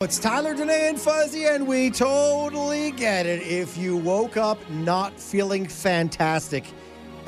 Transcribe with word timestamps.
It's 0.00 0.20
Tyler, 0.20 0.54
Danae, 0.54 0.90
and 0.90 1.00
Fuzzy, 1.00 1.46
and 1.46 1.66
we 1.66 1.90
totally 1.90 2.92
get 2.92 3.26
it. 3.26 3.42
If 3.42 3.76
you 3.76 3.96
woke 3.96 4.36
up 4.36 4.70
not 4.70 5.18
feeling 5.18 5.66
fantastic 5.66 6.66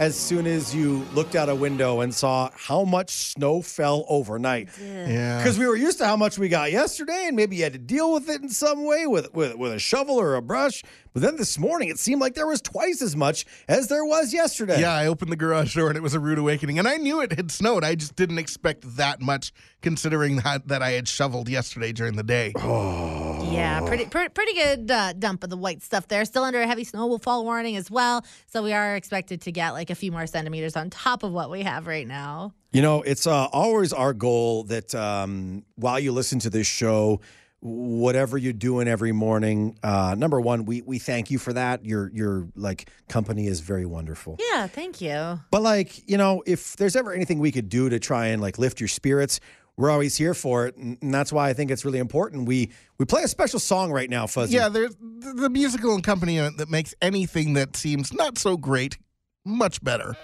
as 0.00 0.17
soon 0.19 0.46
as 0.46 0.75
you 0.75 1.06
looked 1.12 1.37
out 1.37 1.51
a 1.51 1.54
window 1.54 2.00
and 2.00 2.14
saw 2.14 2.48
how 2.54 2.85
much 2.85 3.11
snow 3.11 3.61
fell 3.61 4.07
overnight. 4.09 4.71
Yeah. 4.82 5.37
Because 5.37 5.59
we 5.59 5.66
were 5.66 5.77
used 5.77 5.98
to 5.98 6.07
how 6.07 6.16
much 6.16 6.38
we 6.38 6.48
got 6.48 6.73
yesterday, 6.73 7.27
and 7.27 7.37
maybe 7.37 7.57
you 7.57 7.64
had 7.64 7.75
to 7.75 7.79
deal 7.79 8.11
with 8.11 8.27
it 8.30 8.41
in 8.41 8.48
some 8.48 8.86
way 8.86 9.07
with, 9.07 9.34
with, 9.34 9.57
with 9.57 9.75
a 9.75 9.79
shovel 9.79 10.18
or 10.18 10.36
a 10.36 10.43
brush. 10.43 10.82
But 11.12 11.21
then 11.21 11.36
this 11.36 11.59
morning, 11.59 11.91
it 11.91 11.98
seemed 11.98 12.23
like 12.23 12.34
there 12.34 12.46
was 12.46 12.62
twice 12.62 13.02
as 13.02 13.14
much 13.14 13.45
as 13.68 13.89
there 13.89 14.05
was 14.05 14.32
yesterday. 14.32 14.80
Yeah, 14.80 14.95
I 14.95 15.07
opened 15.07 15.32
the 15.32 15.36
garage 15.36 15.75
door 15.75 15.89
and 15.89 15.98
it 15.98 16.03
was 16.03 16.14
a 16.14 16.21
rude 16.21 16.39
awakening. 16.39 16.79
And 16.79 16.89
I 16.89 16.96
knew 16.96 17.21
it 17.21 17.32
had 17.32 17.51
snowed. 17.51 17.85
I 17.85 17.95
just 17.95 18.17
didn't 18.17 18.39
expect 18.39 18.96
that 18.96 19.21
much 19.21 19.53
considering 19.82 20.37
that, 20.37 20.69
that 20.69 20.82
I 20.82 20.93
had 20.93 21.09
shoveled 21.09 21.51
yesterday 21.51 21.93
during 21.93 22.17
the 22.17 22.23
day. 22.23 22.55
Oh. 22.57 23.30
Yeah, 23.61 23.80
pretty 23.82 24.06
pretty, 24.06 24.30
pretty 24.30 24.54
good 24.54 24.91
uh, 24.91 25.12
dump 25.12 25.45
of 25.45 25.50
the 25.50 25.56
white 25.56 25.82
stuff 25.82 26.09
there. 26.09 26.24
Still 26.24 26.45
under 26.45 26.60
a 26.60 26.66
heavy 26.66 26.84
snowfall 26.84 27.45
warning 27.45 27.77
as 27.77 27.91
well. 27.91 28.24
So 28.46 28.62
we 28.62 28.73
are 28.73 28.96
expected 28.96 29.42
to 29.42 29.52
get 29.52 29.70
like 29.73 29.91
a 29.91 29.95
few 29.95 30.10
more 30.12 30.27
centimeters 30.27 30.77
on 30.77 30.91
top 30.91 31.23
of 31.23 31.32
what 31.32 31.51
we 31.51 31.62
have 31.62 31.87
right 31.87 32.06
now. 32.06 32.54
You 32.73 32.82
know, 32.82 33.02
it's 33.02 33.27
uh, 33.27 33.46
always 33.46 33.92
our 33.92 34.12
goal 34.15 34.65
that 34.65 34.95
um, 34.95 35.65
while 35.74 35.98
you 35.98 36.12
listen 36.12 36.38
to 36.41 36.51
this 36.51 36.66
show, 36.66 37.20
whatever 37.60 38.38
you're 38.38 38.52
doing 38.52 38.88
every 38.88 39.12
morning, 39.12 39.77
uh, 39.82 40.15
number 40.16 40.40
one, 40.40 40.65
we 40.65 40.82
we 40.82 40.98
thank 40.98 41.30
you 41.30 41.38
for 41.38 41.52
that. 41.52 41.84
Your 41.84 42.10
your 42.15 42.48
like 42.56 42.88
company 43.09 43.46
is 43.46 43.60
very 43.60 43.87
wonderful. 43.87 44.37
Yeah, 44.52 44.66
thank 44.66 45.01
you. 45.01 45.40
But 45.51 45.62
like 45.62 46.09
you 46.09 46.16
know, 46.16 46.42
if 46.46 46.77
there's 46.77 46.96
ever 46.96 47.12
anything 47.12 47.38
we 47.38 47.52
could 47.52 47.68
do 47.68 47.88
to 47.88 47.98
try 47.98 48.29
and 48.29 48.40
like 48.40 48.59
lift 48.59 48.80
your 48.80 48.88
spirits, 48.88 49.40
we're 49.80 49.91
always 49.91 50.15
here 50.16 50.34
for 50.34 50.66
it, 50.66 50.77
and, 50.77 50.98
and 51.01 51.12
that's 51.12 51.33
why 51.33 51.48
I 51.48 51.55
think 51.55 51.70
it's 51.70 51.84
really 51.84 51.98
important. 51.98 52.47
We 52.47 52.71
we 52.98 53.07
play 53.07 53.23
a 53.23 53.29
special 53.29 53.59
song 53.59 53.91
right 53.91 54.11
now, 54.11 54.27
Fuzzy. 54.27 54.55
Yeah, 54.55 54.69
there's 54.69 54.95
the 54.97 55.33
the 55.34 55.51
musical 55.51 55.97
accompaniment 55.97 56.59
that 56.59 56.69
makes 56.69 56.95
anything 57.01 57.54
that 57.54 57.77
seems 57.77 58.13
not 58.13 58.37
so 58.37 58.57
great 58.59 58.99
much 59.45 59.82
better. 59.82 60.16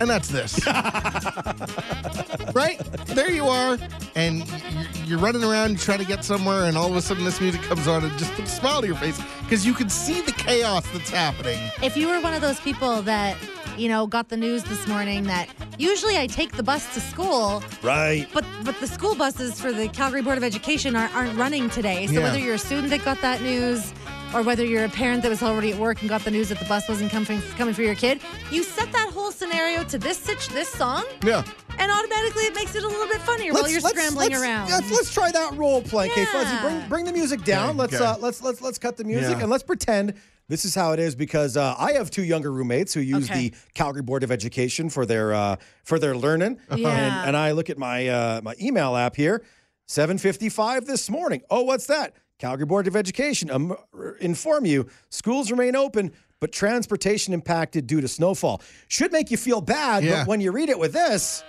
And 0.00 0.08
that's 0.08 0.28
this. 0.28 0.64
right? 2.54 2.78
There 3.06 3.30
you 3.30 3.44
are. 3.46 3.78
And 4.14 4.38
you're, 4.48 4.86
you're 5.04 5.18
running 5.18 5.44
around 5.44 5.78
trying 5.78 5.98
to 5.98 6.06
get 6.06 6.24
somewhere, 6.24 6.64
and 6.64 6.76
all 6.76 6.88
of 6.88 6.96
a 6.96 7.02
sudden 7.02 7.24
this 7.24 7.40
music 7.40 7.60
comes 7.62 7.86
on 7.86 8.04
and 8.04 8.18
just 8.18 8.32
puts 8.32 8.52
a 8.52 8.56
smile 8.56 8.80
to 8.80 8.86
your 8.86 8.96
face 8.96 9.20
because 9.42 9.66
you 9.66 9.74
can 9.74 9.88
see 9.88 10.20
the 10.20 10.32
chaos 10.32 10.88
that's 10.92 11.10
happening. 11.10 11.58
If 11.82 11.96
you 11.96 12.08
were 12.08 12.20
one 12.20 12.34
of 12.34 12.40
those 12.40 12.60
people 12.60 13.02
that 13.02 13.36
you 13.76 13.88
know 13.88 14.06
got 14.06 14.28
the 14.28 14.36
news 14.36 14.62
this 14.64 14.86
morning 14.86 15.24
that 15.24 15.48
usually 15.78 16.18
I 16.18 16.26
take 16.26 16.52
the 16.52 16.62
bus 16.62 16.92
to 16.94 17.00
school, 17.00 17.62
Right. 17.82 18.26
but 18.32 18.44
but 18.64 18.78
the 18.80 18.86
school 18.86 19.14
buses 19.14 19.60
for 19.60 19.72
the 19.72 19.88
Calgary 19.88 20.22
Board 20.22 20.38
of 20.38 20.44
Education 20.44 20.96
aren't, 20.96 21.14
aren't 21.14 21.36
running 21.38 21.70
today. 21.70 22.06
So 22.06 22.14
Yeah. 22.14 22.20
whether 22.24 22.38
you're 22.38 22.54
a 22.54 22.58
student 22.58 22.90
that 22.90 23.04
got 23.04 23.20
that 23.22 23.42
news. 23.42 23.92
Or 24.34 24.42
whether 24.42 24.64
you're 24.64 24.84
a 24.84 24.88
parent 24.88 25.22
that 25.22 25.28
was 25.28 25.44
already 25.44 25.70
at 25.70 25.78
work 25.78 26.00
and 26.00 26.08
got 26.10 26.24
the 26.24 26.30
news 26.32 26.48
that 26.48 26.58
the 26.58 26.64
bus 26.64 26.88
wasn't 26.88 27.12
coming 27.12 27.40
coming 27.56 27.72
for 27.72 27.82
your 27.82 27.94
kid, 27.94 28.20
you 28.50 28.64
set 28.64 28.90
that 28.90 29.10
whole 29.12 29.30
scenario 29.30 29.84
to 29.84 29.96
this 29.96 30.18
sit- 30.18 30.48
this 30.52 30.68
song, 30.68 31.04
Yeah. 31.22 31.44
and 31.78 31.92
automatically 31.92 32.42
it 32.46 32.52
makes 32.56 32.74
it 32.74 32.82
a 32.82 32.88
little 32.88 33.06
bit 33.06 33.20
funnier 33.20 33.52
while 33.52 33.68
you're 33.68 33.78
scrambling 33.78 34.30
let's- 34.30 34.42
around. 34.42 34.70
Let's, 34.70 34.90
let's 34.90 35.14
try 35.14 35.30
that 35.30 35.56
role 35.56 35.82
play. 35.82 36.10
Okay, 36.10 36.24
Fuzzy, 36.24 36.50
Yeah. 36.50 36.62
bring 36.62 36.80
bring 36.88 37.04
the 37.04 37.12
music 37.12 37.44
down. 37.44 37.68
Okay, 37.70 37.78
let's 37.78 37.94
okay. 37.94 38.04
uh, 38.04 38.16
let's 38.18 38.42
let's 38.42 38.60
let's 38.60 38.78
cut 38.78 38.96
the 38.96 39.04
music 39.04 39.36
Yeah. 39.36 39.42
and 39.42 39.50
let's 39.50 39.62
pretend 39.62 40.14
this 40.48 40.64
is 40.64 40.74
how 40.74 40.92
it 40.92 41.00
is 41.00 41.14
because 41.14 41.56
uh, 41.56 41.74
I 41.78 41.92
have 41.92 42.10
two 42.10 42.24
younger 42.24 42.52
roommates 42.52 42.92
who 42.94 43.00
use 43.00 43.30
Okay. 43.30 43.48
the 43.50 43.54
Calgary 43.74 44.02
Board 44.02 44.22
of 44.22 44.30
Education 44.30 44.90
for 44.90 45.06
their 45.06 45.32
uh, 45.34 45.56
for 45.84 45.98
their 45.98 46.16
learning. 46.16 46.58
Yeah. 46.76 46.88
And, 46.88 47.28
and 47.28 47.36
I 47.36 47.52
look 47.52 47.70
at 47.70 47.78
my 47.78 48.08
uh, 48.08 48.40
my 48.42 48.54
email 48.60 48.96
app 48.96 49.16
here, 49.16 49.42
7:55 49.88 50.86
this 50.86 51.08
morning. 51.10 51.42
Oh, 51.50 51.62
what's 51.62 51.86
that? 51.86 52.14
Calgary 52.38 52.66
Board 52.66 52.86
of 52.86 52.96
Education 52.96 53.50
um, 53.50 53.76
inform 54.20 54.66
you 54.66 54.88
schools 55.08 55.50
remain 55.50 55.76
open. 55.76 56.12
But 56.40 56.52
transportation 56.52 57.32
impacted 57.32 57.86
due 57.86 58.02
to 58.02 58.08
snowfall 58.08 58.60
should 58.88 59.12
make 59.12 59.30
you 59.30 59.38
feel 59.38 59.62
bad. 59.62 60.04
Yeah. 60.04 60.20
But 60.22 60.28
when 60.28 60.40
you 60.42 60.52
read 60.52 60.68
it 60.68 60.78
with 60.78 60.92
this, 60.92 61.42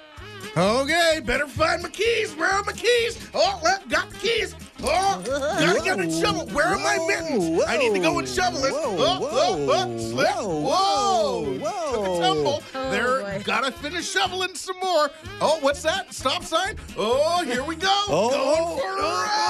Okay, 0.55 1.19
better 1.25 1.47
find 1.47 1.81
my 1.83 1.89
keys. 1.89 2.33
Where 2.35 2.49
are 2.49 2.63
my 2.63 2.71
keys? 2.71 3.19
Oh, 3.33 3.59
well, 3.61 3.79
got 3.89 4.09
the 4.09 4.17
keys. 4.19 4.55
Oh, 4.83 5.21
gotta 5.25 5.81
get 5.83 5.99
a 5.99 6.11
shovel. 6.11 6.45
Where 6.47 6.65
are 6.67 6.77
my 6.77 6.97
Whoa, 6.97 7.07
mittens? 7.07 7.63
I 7.65 7.77
need 7.77 7.93
to 7.93 7.99
go 7.99 8.19
and 8.19 8.27
shovel 8.27 8.65
it. 8.65 8.73
whoa, 8.73 8.81
oh, 8.83 9.19
whoa, 9.19 9.29
oh, 9.31 9.67
oh, 9.69 9.97
slip. 9.97 10.35
whoa, 10.35 10.59
Whoa, 10.61 11.57
whoa, 11.59 11.91
Took 11.91 12.01
whoa. 12.01 12.17
a 12.17 12.19
tumble. 12.21 12.63
Oh, 12.73 12.91
there, 12.91 13.21
boy. 13.21 13.41
gotta 13.45 13.71
finish 13.71 14.09
shoveling 14.11 14.53
some 14.55 14.77
more. 14.83 15.09
Oh, 15.41 15.57
what's 15.61 15.81
that? 15.83 16.13
Stop 16.13 16.43
sign? 16.43 16.75
Oh, 16.97 17.43
here 17.45 17.63
we 17.63 17.75
go. 17.75 17.87
Oh, 18.07 18.29
Going 18.29 18.41
oh, 18.43 18.77
for 18.77 18.97
a 18.97 19.01
oh, 19.01 19.23
ride. 19.23 19.44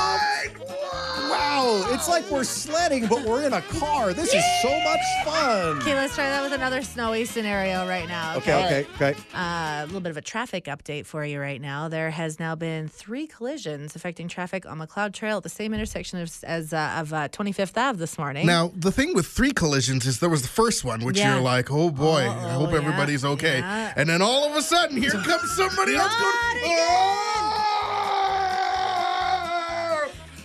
Whoa. 1.95 2.01
Wow, 2.01 2.01
it's 2.01 2.09
like 2.09 2.29
we're 2.31 2.44
sledding, 2.44 3.07
but 3.07 3.22
we're 3.23 3.44
in 3.45 3.53
a 3.53 3.61
car. 3.61 4.13
This 4.13 4.33
is 4.33 4.44
so 4.61 4.69
much 4.69 5.00
fun. 5.23 5.78
Okay, 5.79 5.95
let's 5.95 6.13
try 6.16 6.29
that 6.29 6.41
with 6.44 6.51
another 6.53 6.81
snowy 6.81 7.23
scenario 7.25 7.88
right 7.88 8.07
now. 8.07 8.35
Okay, 8.38 8.66
okay, 8.66 8.88
okay. 8.95 9.16
Uh, 9.33 9.81
a 9.83 9.85
little 9.85 10.01
bit 10.01 10.09
of 10.09 10.17
a 10.17 10.22
traffic 10.22 10.66
update 10.66 11.06
for 11.06 11.23
you 11.25 11.39
right 11.39 11.61
now. 11.61 11.88
There 11.88 12.09
has 12.11 12.39
now 12.39 12.56
been 12.56 12.88
three 12.89 13.28
collisions 13.28 13.95
affecting 13.95 14.28
traffic 14.28 14.66
on 14.66 14.78
Macleod 14.79 15.13
Trail 15.13 15.38
at 15.38 15.44
the 15.44 15.50
same 15.50 15.73
intersection 15.73 16.19
as, 16.19 16.44
as 16.44 16.73
uh, 16.73 16.95
of 16.97 17.13
uh, 17.13 17.29
25th 17.29 17.78
Ave 17.78 17.97
this 17.97 18.17
morning. 18.17 18.45
Now, 18.45 18.72
the 18.75 18.91
thing 18.91 19.13
with 19.13 19.27
three 19.27 19.51
collisions 19.51 20.06
is 20.06 20.19
there 20.19 20.29
was 20.29 20.41
the 20.41 20.47
first 20.50 20.83
one, 20.83 21.03
which 21.06 21.17
Yeah. 21.17 21.35
you're 21.35 21.44
like, 21.44 21.72
oh 21.72 21.89
boy, 21.91 22.22
I 22.23 22.27
Uh-oh, 22.27 22.50
hope 22.59 22.72
yeah, 22.72 22.77
everybody's 22.77 23.23
okay. 23.25 23.59
yeah. 23.59 23.94
And 23.95 24.09
then 24.09 24.22
all 24.22 24.44
of 24.50 24.56
a 24.56 24.62
sudden, 24.62 24.97
here 25.01 25.12
comes 25.23 25.51
somebody 25.56 25.95
else 25.95 26.13
going, 26.19 26.33
oh! 26.66 27.22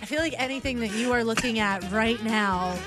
feel 0.11 0.19
like 0.19 0.35
anything 0.37 0.81
that 0.81 0.91
you 0.91 1.13
are 1.13 1.23
looking 1.23 1.59
at 1.59 1.89
right 1.89 2.21
now, 2.21 2.77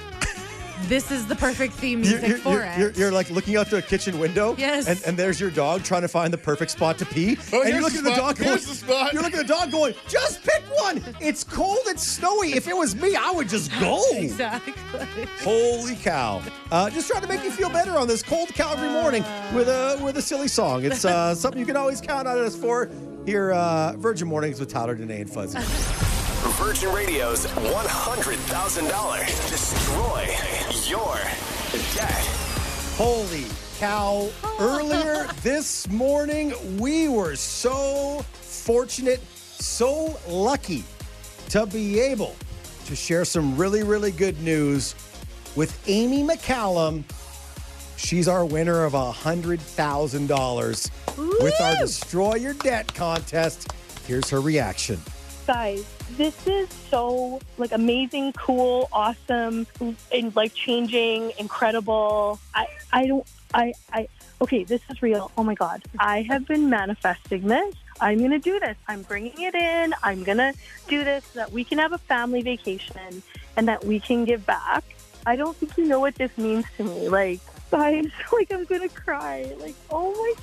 this 0.88 1.10
is 1.10 1.26
the 1.26 1.34
perfect 1.34 1.72
theme 1.72 2.02
music 2.02 2.20
You're, 2.20 2.28
you're, 2.28 2.38
for 2.38 2.50
you're, 2.50 2.64
it. 2.64 2.78
you're, 2.78 2.90
you're 2.92 3.12
like 3.12 3.30
looking 3.30 3.56
out 3.56 3.70
the 3.70 3.80
kitchen 3.80 4.18
window. 4.18 4.54
Yes. 4.58 4.86
And, 4.88 5.02
and 5.06 5.16
there's 5.16 5.40
your 5.40 5.48
dog 5.48 5.84
trying 5.84 6.02
to 6.02 6.08
find 6.08 6.34
the 6.34 6.36
perfect 6.36 6.72
spot 6.72 6.98
to 6.98 7.06
pee. 7.06 7.38
Oh, 7.50 7.62
and 7.62 7.70
you're 7.70 7.80
here's 7.80 7.82
looking 7.82 8.04
the 8.04 8.10
at 8.12 8.16
the 8.16 8.16
spot. 8.16 8.36
dog 8.36 8.36
going, 8.36 8.48
Here's 8.50 8.66
the 8.66 8.74
spot. 8.74 9.12
You're 9.14 9.22
looking 9.22 9.40
at 9.40 9.46
the 9.46 9.54
dog 9.54 9.70
going, 9.70 9.94
just 10.06 10.42
pick 10.42 10.62
one. 10.82 11.02
It's 11.18 11.44
cold, 11.44 11.78
it's 11.86 12.02
snowy. 12.02 12.52
If 12.52 12.68
it 12.68 12.76
was 12.76 12.94
me, 12.94 13.16
I 13.16 13.30
would 13.30 13.48
just 13.48 13.72
go. 13.80 14.02
exactly. 14.12 14.74
Holy 15.40 15.96
cow! 15.96 16.42
Uh, 16.70 16.90
just 16.90 17.08
trying 17.08 17.22
to 17.22 17.28
make 17.28 17.42
you 17.42 17.52
feel 17.52 17.70
better 17.70 17.96
on 17.96 18.06
this 18.06 18.22
cold 18.22 18.48
Calgary 18.48 18.90
morning 18.90 19.24
with 19.54 19.68
a 19.68 19.98
with 20.04 20.18
a 20.18 20.22
silly 20.22 20.48
song. 20.48 20.84
It's 20.84 21.06
uh, 21.06 21.34
something 21.34 21.58
you 21.58 21.64
can 21.66 21.78
always 21.78 22.02
count 22.02 22.28
on 22.28 22.36
us 22.38 22.54
for 22.54 22.90
here. 23.24 23.52
Uh, 23.52 23.94
Virgin 23.96 24.28
Mornings 24.28 24.60
with 24.60 24.68
Tyler, 24.68 24.94
Danae, 24.94 25.22
and 25.22 25.30
Fuzzy. 25.30 25.58
Virgin 26.52 26.92
Radio's 26.92 27.46
$100,000 27.46 29.50
Destroy 29.50 30.28
Your 30.86 31.16
Debt. 31.94 32.24
Holy 32.96 33.46
cow! 33.78 34.28
Earlier 34.60 35.26
this 35.42 35.88
morning, 35.88 36.52
we 36.78 37.08
were 37.08 37.34
so 37.34 38.22
fortunate, 38.32 39.20
so 39.34 40.14
lucky 40.28 40.84
to 41.48 41.64
be 41.66 41.98
able 41.98 42.36
to 42.86 42.94
share 42.94 43.24
some 43.24 43.56
really, 43.56 43.82
really 43.82 44.10
good 44.10 44.38
news 44.42 44.94
with 45.56 45.82
Amy 45.88 46.22
McCallum. 46.22 47.04
She's 47.96 48.28
our 48.28 48.44
winner 48.44 48.84
of 48.84 48.92
$100,000 48.92 50.90
with 51.42 51.58
our 51.60 51.76
Destroy 51.76 52.34
Your 52.34 52.52
Debt 52.54 52.92
contest. 52.94 53.72
Here's 54.06 54.28
her 54.28 54.42
reaction. 54.42 55.00
guys 55.46 55.86
this 56.12 56.46
is 56.46 56.68
so 56.90 57.40
like 57.58 57.72
amazing 57.72 58.32
cool 58.34 58.88
awesome 58.92 59.66
and 60.12 60.36
life 60.36 60.54
changing 60.54 61.32
incredible. 61.38 62.38
I 62.54 62.66
i 62.92 63.06
don't 63.06 63.26
i 63.52 63.72
i 63.92 64.08
okay 64.40 64.64
this 64.64 64.80
is 64.90 65.02
real. 65.02 65.30
Oh 65.36 65.44
my 65.44 65.54
god. 65.54 65.82
I 65.98 66.22
have 66.22 66.46
been 66.46 66.70
manifesting 66.70 67.48
this. 67.48 67.74
I'm 68.00 68.20
gonna 68.20 68.38
do 68.38 68.60
this. 68.60 68.76
I'm 68.88 69.02
bringing 69.02 69.40
it 69.40 69.54
in. 69.54 69.94
I'm 70.02 70.24
gonna 70.24 70.52
do 70.88 71.04
this 71.04 71.24
so 71.26 71.40
that 71.40 71.52
we 71.52 71.64
can 71.64 71.78
have 71.78 71.92
a 71.92 71.98
family 71.98 72.42
vacation 72.42 73.22
and 73.56 73.68
that 73.68 73.84
we 73.84 74.00
can 74.00 74.24
give 74.24 74.44
back. 74.46 74.84
I 75.26 75.36
don't 75.36 75.56
think 75.56 75.76
you 75.76 75.86
know 75.86 76.00
what 76.00 76.14
this 76.16 76.36
means 76.36 76.66
to 76.76 76.84
me. 76.84 77.08
Like 77.08 77.40
guys 77.70 78.06
like 78.32 78.52
i'm 78.52 78.64
gonna 78.64 78.88
cry. 78.88 79.52
Like 79.58 79.74
oh, 79.90 80.36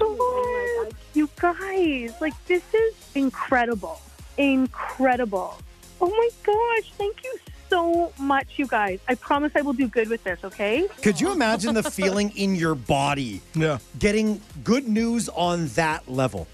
oh 0.00 0.16
my 0.16 0.84
god. 0.84 0.94
You 1.14 1.28
guys 1.36 2.12
like 2.20 2.34
this 2.46 2.62
is 2.74 2.94
incredible 3.14 4.00
incredible. 4.38 5.58
Oh 6.00 6.10
my 6.10 6.28
gosh, 6.44 6.92
thank 6.98 7.24
you 7.24 7.38
so 7.70 8.12
much, 8.18 8.46
you 8.58 8.66
guys. 8.66 9.00
I 9.08 9.14
promise 9.14 9.52
I 9.56 9.62
will 9.62 9.72
do 9.72 9.88
good 9.88 10.08
with 10.08 10.22
this, 10.24 10.38
okay? 10.44 10.86
Could 11.02 11.20
you 11.20 11.32
imagine 11.32 11.74
the 11.74 11.82
feeling 11.82 12.30
in 12.36 12.54
your 12.54 12.74
body 12.74 13.40
Yeah. 13.54 13.78
getting 13.98 14.40
good 14.62 14.86
news 14.86 15.28
on 15.30 15.66
that 15.68 16.08
level? 16.08 16.46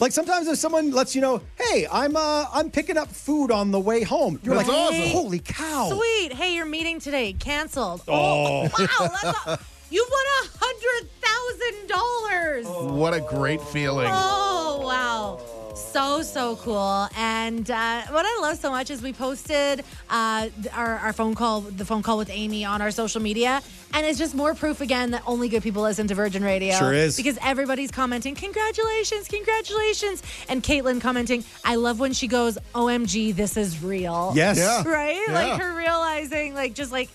Like 0.00 0.12
sometimes 0.12 0.46
if 0.46 0.58
someone 0.58 0.92
lets 0.92 1.16
you 1.16 1.20
know, 1.20 1.42
"Hey, 1.56 1.86
I'm 1.90 2.14
uh 2.16 2.46
I'm 2.52 2.70
picking 2.70 2.96
up 2.96 3.08
food 3.08 3.50
on 3.50 3.72
the 3.72 3.80
way 3.80 4.04
home," 4.04 4.38
you're 4.44 4.54
That's 4.54 4.68
like, 4.68 4.76
awesome. 4.78 5.10
"Holy 5.10 5.40
cow!" 5.40 5.90
Sweet. 5.90 6.32
Hey, 6.34 6.54
your 6.54 6.66
meeting 6.66 7.00
today 7.00 7.32
canceled. 7.32 8.02
Oh. 8.06 8.62
wow, 8.62 8.68
that's 8.78 9.46
a, 9.46 9.58
you 9.90 10.06
won 10.08 10.24
a 10.44 10.48
hundred 10.64 11.10
thousand 11.20 11.88
dollars. 11.88 12.92
What 12.92 13.12
a 13.12 13.20
great 13.20 13.60
feeling. 13.60 14.08
Oh 14.08 14.82
wow. 14.84 15.40
So 15.78 16.22
so 16.22 16.56
cool. 16.56 17.08
And 17.16 17.70
uh, 17.70 18.02
what 18.10 18.26
I 18.26 18.38
love 18.40 18.58
so 18.58 18.70
much 18.70 18.90
is 18.90 19.02
we 19.02 19.12
posted 19.12 19.84
uh, 20.10 20.48
our, 20.72 20.96
our 20.98 21.12
phone 21.12 21.34
call, 21.34 21.62
the 21.62 21.84
phone 21.84 22.02
call 22.02 22.18
with 22.18 22.30
Amy 22.30 22.64
on 22.64 22.82
our 22.82 22.90
social 22.90 23.20
media, 23.20 23.62
and 23.94 24.06
it's 24.06 24.18
just 24.18 24.34
more 24.34 24.54
proof 24.54 24.80
again 24.80 25.12
that 25.12 25.22
only 25.26 25.48
good 25.48 25.62
people 25.62 25.82
listen 25.82 26.06
to 26.08 26.14
Virgin 26.14 26.42
Radio. 26.42 26.74
Sure 26.74 26.92
is. 26.92 27.16
because 27.16 27.38
everybody's 27.42 27.90
commenting, 27.90 28.34
"Congratulations, 28.34 29.28
congratulations!" 29.28 30.22
And 30.48 30.62
Caitlin 30.62 31.00
commenting, 31.00 31.44
"I 31.64 31.76
love 31.76 32.00
when 32.00 32.12
she 32.12 32.26
goes, 32.26 32.58
OMG, 32.74 33.34
this 33.34 33.56
is 33.56 33.82
real." 33.82 34.32
Yes. 34.34 34.58
Yeah. 34.58 34.82
right? 34.86 35.20
Yeah. 35.28 35.34
Like 35.34 35.60
her 35.60 35.74
realizing, 35.74 36.54
like, 36.54 36.74
just 36.74 36.92
like, 36.92 37.08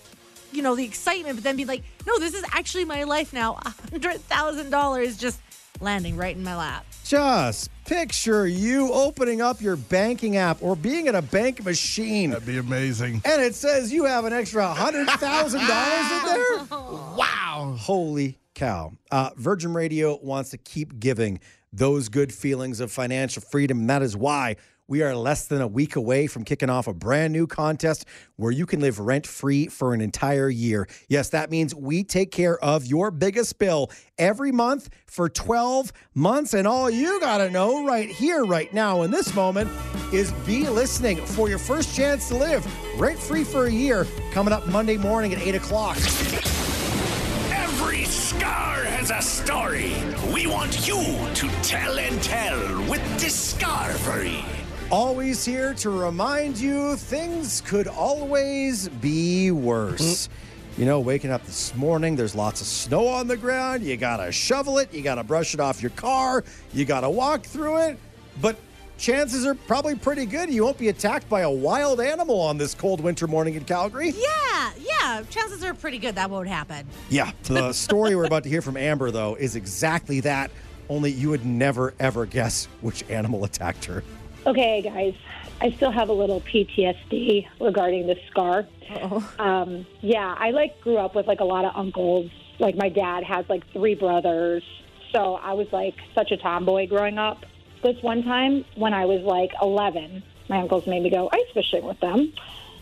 you 0.52 0.62
know, 0.62 0.74
the 0.74 0.84
excitement, 0.84 1.36
but 1.36 1.44
then 1.44 1.56
be 1.56 1.64
like, 1.64 1.82
no, 2.06 2.18
this 2.18 2.34
is 2.34 2.44
actually 2.52 2.84
my 2.84 3.04
life 3.04 3.32
now. 3.32 3.54
$100,000 3.54 5.18
just 5.18 5.40
landing 5.80 6.16
right 6.16 6.36
in 6.36 6.44
my 6.44 6.56
lap. 6.56 6.86
Just 7.04 7.70
picture 7.84 8.46
you 8.46 8.92
opening 8.92 9.40
up 9.40 9.60
your 9.60 9.76
banking 9.76 10.36
app 10.36 10.58
or 10.62 10.74
being 10.76 11.08
at 11.08 11.14
a 11.14 11.22
bank 11.22 11.64
machine. 11.64 12.30
That'd 12.30 12.46
be 12.46 12.58
amazing. 12.58 13.22
And 13.24 13.42
it 13.42 13.54
says 13.54 13.92
you 13.92 14.04
have 14.04 14.24
an 14.24 14.32
extra 14.32 14.62
$100,000 14.62 15.54
in 15.54 15.58
there? 16.68 16.78
Wow. 17.16 17.76
Holy 17.78 18.38
cow. 18.54 18.92
Uh, 19.10 19.30
Virgin 19.36 19.74
Radio 19.74 20.18
wants 20.22 20.50
to 20.50 20.58
keep 20.58 20.98
giving 20.98 21.40
those 21.72 22.08
good 22.08 22.32
feelings 22.32 22.80
of 22.80 22.90
financial 22.92 23.42
freedom. 23.42 23.80
And 23.80 23.90
that 23.90 24.02
is 24.02 24.16
why 24.16 24.56
we 24.86 25.02
are 25.02 25.16
less 25.16 25.46
than 25.46 25.62
a 25.62 25.66
week 25.66 25.96
away 25.96 26.26
from 26.26 26.44
kicking 26.44 26.68
off 26.68 26.86
a 26.86 26.92
brand 26.92 27.32
new 27.32 27.46
contest 27.46 28.04
where 28.36 28.52
you 28.52 28.66
can 28.66 28.80
live 28.80 28.98
rent 28.98 29.26
free 29.26 29.66
for 29.66 29.94
an 29.94 30.00
entire 30.00 30.48
year. 30.48 30.86
Yes, 31.08 31.30
that 31.30 31.50
means 31.50 31.74
we 31.74 32.04
take 32.04 32.30
care 32.30 32.62
of 32.62 32.84
your 32.84 33.10
biggest 33.10 33.58
bill 33.58 33.90
every 34.18 34.52
month 34.52 34.90
for 35.06 35.28
12 35.28 35.92
months. 36.14 36.52
And 36.52 36.66
all 36.66 36.90
you 36.90 37.18
got 37.20 37.38
to 37.38 37.50
know 37.50 37.86
right 37.86 38.08
here, 38.08 38.44
right 38.44 38.72
now, 38.74 39.02
in 39.02 39.10
this 39.10 39.34
moment, 39.34 39.70
is 40.12 40.32
be 40.46 40.68
listening 40.68 41.16
for 41.16 41.48
your 41.48 41.58
first 41.58 41.96
chance 41.96 42.28
to 42.28 42.36
live 42.36 42.66
rent 43.00 43.18
free 43.18 43.44
for 43.44 43.66
a 43.66 43.70
year 43.70 44.06
coming 44.32 44.52
up 44.52 44.66
Monday 44.68 44.98
morning 44.98 45.32
at 45.32 45.40
8 45.40 45.54
o'clock. 45.54 45.96
Every 47.50 48.04
scar 48.04 48.84
has 48.84 49.10
a 49.10 49.22
story. 49.22 49.94
We 50.32 50.46
want 50.46 50.86
you 50.86 51.02
to 51.34 51.48
tell 51.62 51.98
and 51.98 52.22
tell 52.22 52.60
with 52.88 53.02
Discovery. 53.18 54.44
Always 54.90 55.44
here 55.44 55.74
to 55.74 55.90
remind 55.90 56.58
you 56.58 56.96
things 56.96 57.62
could 57.62 57.88
always 57.88 58.88
be 58.88 59.50
worse. 59.50 60.28
Mm. 60.28 60.78
You 60.78 60.84
know, 60.84 61.00
waking 61.00 61.30
up 61.30 61.44
this 61.46 61.74
morning, 61.74 62.16
there's 62.16 62.34
lots 62.34 62.60
of 62.60 62.66
snow 62.66 63.06
on 63.08 63.26
the 63.26 63.36
ground. 63.36 63.82
You 63.82 63.96
gotta 63.96 64.30
shovel 64.30 64.78
it, 64.78 64.92
you 64.92 65.02
gotta 65.02 65.24
brush 65.24 65.54
it 65.54 65.60
off 65.60 65.80
your 65.80 65.90
car, 65.92 66.44
you 66.72 66.84
gotta 66.84 67.08
walk 67.08 67.44
through 67.44 67.78
it. 67.78 67.98
But 68.40 68.56
chances 68.98 69.46
are 69.46 69.54
probably 69.54 69.96
pretty 69.96 70.26
good 70.26 70.50
you 70.50 70.64
won't 70.64 70.78
be 70.78 70.88
attacked 70.88 71.28
by 71.28 71.40
a 71.40 71.50
wild 71.50 72.00
animal 72.00 72.40
on 72.40 72.58
this 72.58 72.74
cold 72.74 73.00
winter 73.00 73.26
morning 73.26 73.54
in 73.54 73.64
Calgary. 73.64 74.10
Yeah, 74.10 74.72
yeah. 74.78 75.22
Chances 75.30 75.64
are 75.64 75.74
pretty 75.74 75.98
good 75.98 76.14
that 76.16 76.30
won't 76.30 76.48
happen. 76.48 76.86
Yeah, 77.08 77.32
the 77.44 77.72
story 77.74 78.14
we're 78.14 78.26
about 78.26 78.42
to 78.44 78.48
hear 78.48 78.62
from 78.62 78.76
Amber, 78.76 79.10
though, 79.10 79.34
is 79.36 79.56
exactly 79.56 80.20
that. 80.20 80.50
Only 80.90 81.10
you 81.10 81.30
would 81.30 81.46
never, 81.46 81.94
ever 81.98 82.26
guess 82.26 82.66
which 82.82 83.08
animal 83.08 83.44
attacked 83.44 83.86
her. 83.86 84.04
Okay, 84.46 84.82
guys, 84.82 85.14
I 85.60 85.70
still 85.72 85.90
have 85.90 86.10
a 86.10 86.12
little 86.12 86.40
PTSD 86.42 87.48
regarding 87.60 88.06
this 88.06 88.18
scar. 88.30 88.66
Um, 89.38 89.86
yeah, 90.02 90.34
I 90.38 90.50
like 90.50 90.80
grew 90.82 90.98
up 90.98 91.14
with 91.14 91.26
like 91.26 91.40
a 91.40 91.44
lot 91.44 91.64
of 91.64 91.74
uncles. 91.74 92.30
Like 92.58 92.76
my 92.76 92.90
dad 92.90 93.24
has 93.24 93.48
like 93.48 93.66
three 93.72 93.94
brothers, 93.94 94.62
so 95.12 95.36
I 95.36 95.54
was 95.54 95.72
like 95.72 95.94
such 96.14 96.30
a 96.30 96.36
tomboy 96.36 96.86
growing 96.88 97.16
up. 97.18 97.46
This 97.82 97.96
one 98.02 98.22
time 98.22 98.64
when 98.76 98.92
I 98.92 99.06
was 99.06 99.22
like 99.22 99.52
11, 99.62 100.22
my 100.48 100.60
uncles 100.60 100.86
made 100.86 101.02
me 101.02 101.10
go 101.10 101.30
ice 101.32 101.50
fishing 101.54 101.84
with 101.84 102.00
them, 102.00 102.32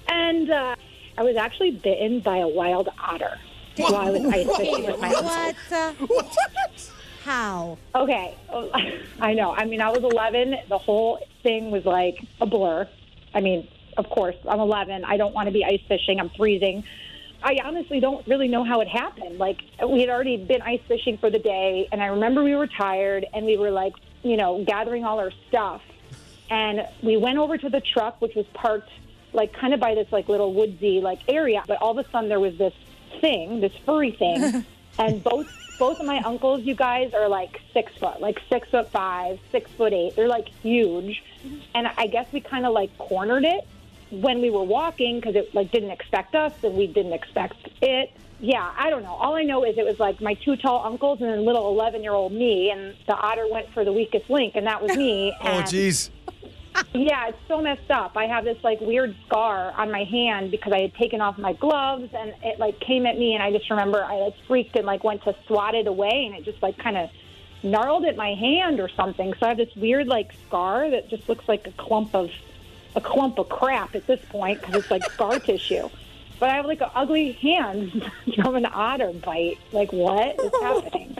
and 0.08 0.50
uh, 0.50 0.76
I 1.16 1.22
was 1.22 1.36
actually 1.36 1.70
bitten 1.70 2.20
by 2.20 2.38
a 2.38 2.48
wild 2.48 2.88
otter 2.98 3.38
while 3.76 3.96
I 3.96 4.10
was 4.10 4.24
ice 4.24 4.56
fishing 4.56 4.86
with 4.86 5.00
my 5.00 5.14
uncles. 5.14 6.08
What? 6.08 6.28
Uh, 6.30 6.91
how? 7.24 7.78
Okay, 7.94 8.36
I 9.20 9.34
know. 9.34 9.52
I 9.52 9.64
mean, 9.64 9.80
I 9.80 9.90
was 9.90 10.02
11. 10.02 10.56
The 10.68 10.78
whole 10.78 11.24
thing 11.42 11.70
was 11.70 11.84
like 11.84 12.24
a 12.40 12.46
blur. 12.46 12.88
I 13.34 13.40
mean, 13.40 13.68
of 13.96 14.08
course, 14.08 14.36
I'm 14.48 14.60
11. 14.60 15.04
I 15.04 15.16
don't 15.16 15.34
want 15.34 15.46
to 15.46 15.52
be 15.52 15.64
ice 15.64 15.80
fishing. 15.88 16.18
I'm 16.20 16.30
freezing. 16.30 16.84
I 17.42 17.58
honestly 17.64 18.00
don't 18.00 18.26
really 18.26 18.48
know 18.48 18.64
how 18.64 18.80
it 18.80 18.88
happened. 18.88 19.38
Like, 19.38 19.60
we 19.86 20.00
had 20.00 20.10
already 20.10 20.36
been 20.36 20.62
ice 20.62 20.80
fishing 20.86 21.18
for 21.18 21.30
the 21.30 21.38
day, 21.38 21.88
and 21.90 22.02
I 22.02 22.06
remember 22.06 22.42
we 22.42 22.54
were 22.54 22.68
tired 22.68 23.26
and 23.34 23.46
we 23.46 23.56
were 23.56 23.70
like, 23.70 23.94
you 24.22 24.36
know, 24.36 24.64
gathering 24.64 25.04
all 25.04 25.18
our 25.18 25.32
stuff. 25.48 25.82
And 26.50 26.86
we 27.02 27.16
went 27.16 27.38
over 27.38 27.56
to 27.56 27.68
the 27.68 27.80
truck, 27.80 28.20
which 28.20 28.34
was 28.34 28.46
parked 28.52 28.90
like 29.32 29.52
kind 29.54 29.72
of 29.72 29.80
by 29.80 29.94
this 29.94 30.06
like 30.12 30.28
little 30.28 30.52
woodsy 30.52 31.00
like 31.00 31.20
area. 31.26 31.62
But 31.66 31.80
all 31.80 31.98
of 31.98 32.04
a 32.04 32.10
sudden, 32.10 32.28
there 32.28 32.40
was 32.40 32.56
this 32.58 32.74
thing, 33.20 33.60
this 33.60 33.72
furry 33.86 34.12
thing, 34.12 34.64
and 34.98 35.22
both 35.22 35.48
both 35.78 35.98
of 35.98 36.06
my 36.06 36.18
uncles, 36.18 36.62
you 36.62 36.74
guys, 36.74 37.12
are 37.14 37.28
like 37.28 37.60
six 37.72 37.92
foot, 37.98 38.20
like 38.20 38.40
six 38.48 38.68
foot 38.68 38.90
five, 38.90 39.40
six 39.50 39.70
foot 39.72 39.92
eight. 39.92 40.14
They're 40.14 40.28
like 40.28 40.48
huge, 40.62 41.22
and 41.74 41.88
I 41.88 42.06
guess 42.06 42.32
we 42.32 42.40
kind 42.40 42.66
of 42.66 42.72
like 42.72 42.96
cornered 42.98 43.44
it 43.44 43.66
when 44.10 44.42
we 44.42 44.50
were 44.50 44.62
walking 44.62 45.16
because 45.16 45.34
it 45.34 45.54
like 45.54 45.72
didn't 45.72 45.90
expect 45.90 46.34
us 46.34 46.52
and 46.62 46.76
we 46.76 46.86
didn't 46.86 47.14
expect 47.14 47.68
it. 47.80 48.12
Yeah, 48.40 48.72
I 48.76 48.90
don't 48.90 49.02
know. 49.04 49.14
All 49.14 49.36
I 49.36 49.42
know 49.42 49.64
is 49.64 49.78
it 49.78 49.84
was 49.84 50.00
like 50.00 50.20
my 50.20 50.34
two 50.34 50.56
tall 50.56 50.84
uncles 50.84 51.20
and 51.20 51.30
then 51.30 51.44
little 51.44 51.68
eleven 51.68 52.02
year 52.02 52.12
old 52.12 52.32
me, 52.32 52.70
and 52.70 52.94
the 53.06 53.14
otter 53.14 53.46
went 53.50 53.68
for 53.72 53.84
the 53.84 53.92
weakest 53.92 54.28
link, 54.28 54.56
and 54.56 54.66
that 54.66 54.82
was 54.82 54.96
me. 54.96 55.32
Oh, 55.42 55.62
geez. 55.62 56.10
Yeah, 56.94 57.28
it's 57.28 57.38
so 57.48 57.60
messed 57.60 57.90
up. 57.90 58.16
I 58.16 58.26
have 58.26 58.44
this 58.44 58.62
like 58.62 58.80
weird 58.80 59.14
scar 59.26 59.72
on 59.76 59.90
my 59.90 60.04
hand 60.04 60.50
because 60.50 60.72
I 60.72 60.82
had 60.82 60.94
taken 60.94 61.20
off 61.20 61.38
my 61.38 61.52
gloves 61.52 62.10
and 62.14 62.34
it 62.42 62.58
like 62.58 62.80
came 62.80 63.06
at 63.06 63.18
me 63.18 63.34
and 63.34 63.42
I 63.42 63.50
just 63.50 63.68
remember 63.70 64.02
I 64.02 64.16
like 64.16 64.34
freaked 64.46 64.76
and 64.76 64.86
like 64.86 65.04
went 65.04 65.22
to 65.24 65.34
swat 65.46 65.74
it 65.74 65.86
away 65.86 66.24
and 66.26 66.34
it 66.34 66.44
just 66.44 66.62
like 66.62 66.78
kind 66.78 66.96
of 66.96 67.10
gnarled 67.62 68.04
at 68.04 68.16
my 68.16 68.34
hand 68.34 68.80
or 68.80 68.88
something. 68.88 69.32
So 69.34 69.46
I 69.46 69.48
have 69.50 69.56
this 69.56 69.74
weird 69.76 70.06
like 70.06 70.32
scar 70.46 70.90
that 70.90 71.08
just 71.08 71.28
looks 71.28 71.46
like 71.48 71.66
a 71.66 71.72
clump 71.72 72.14
of 72.14 72.30
a 72.94 73.00
clump 73.00 73.38
of 73.38 73.48
crap 73.48 73.94
at 73.94 74.06
this 74.06 74.20
point 74.28 74.60
because 74.60 74.76
it's 74.76 74.90
like 74.90 75.04
scar 75.12 75.38
tissue. 75.38 75.88
But 76.38 76.50
I 76.50 76.56
have 76.56 76.66
like 76.66 76.80
an 76.80 76.90
ugly 76.94 77.32
hand 77.32 78.10
from 78.42 78.56
an 78.56 78.66
otter 78.66 79.12
bite. 79.12 79.58
Like 79.72 79.92
what 79.92 80.40
is 80.40 80.52
happening? 80.60 81.16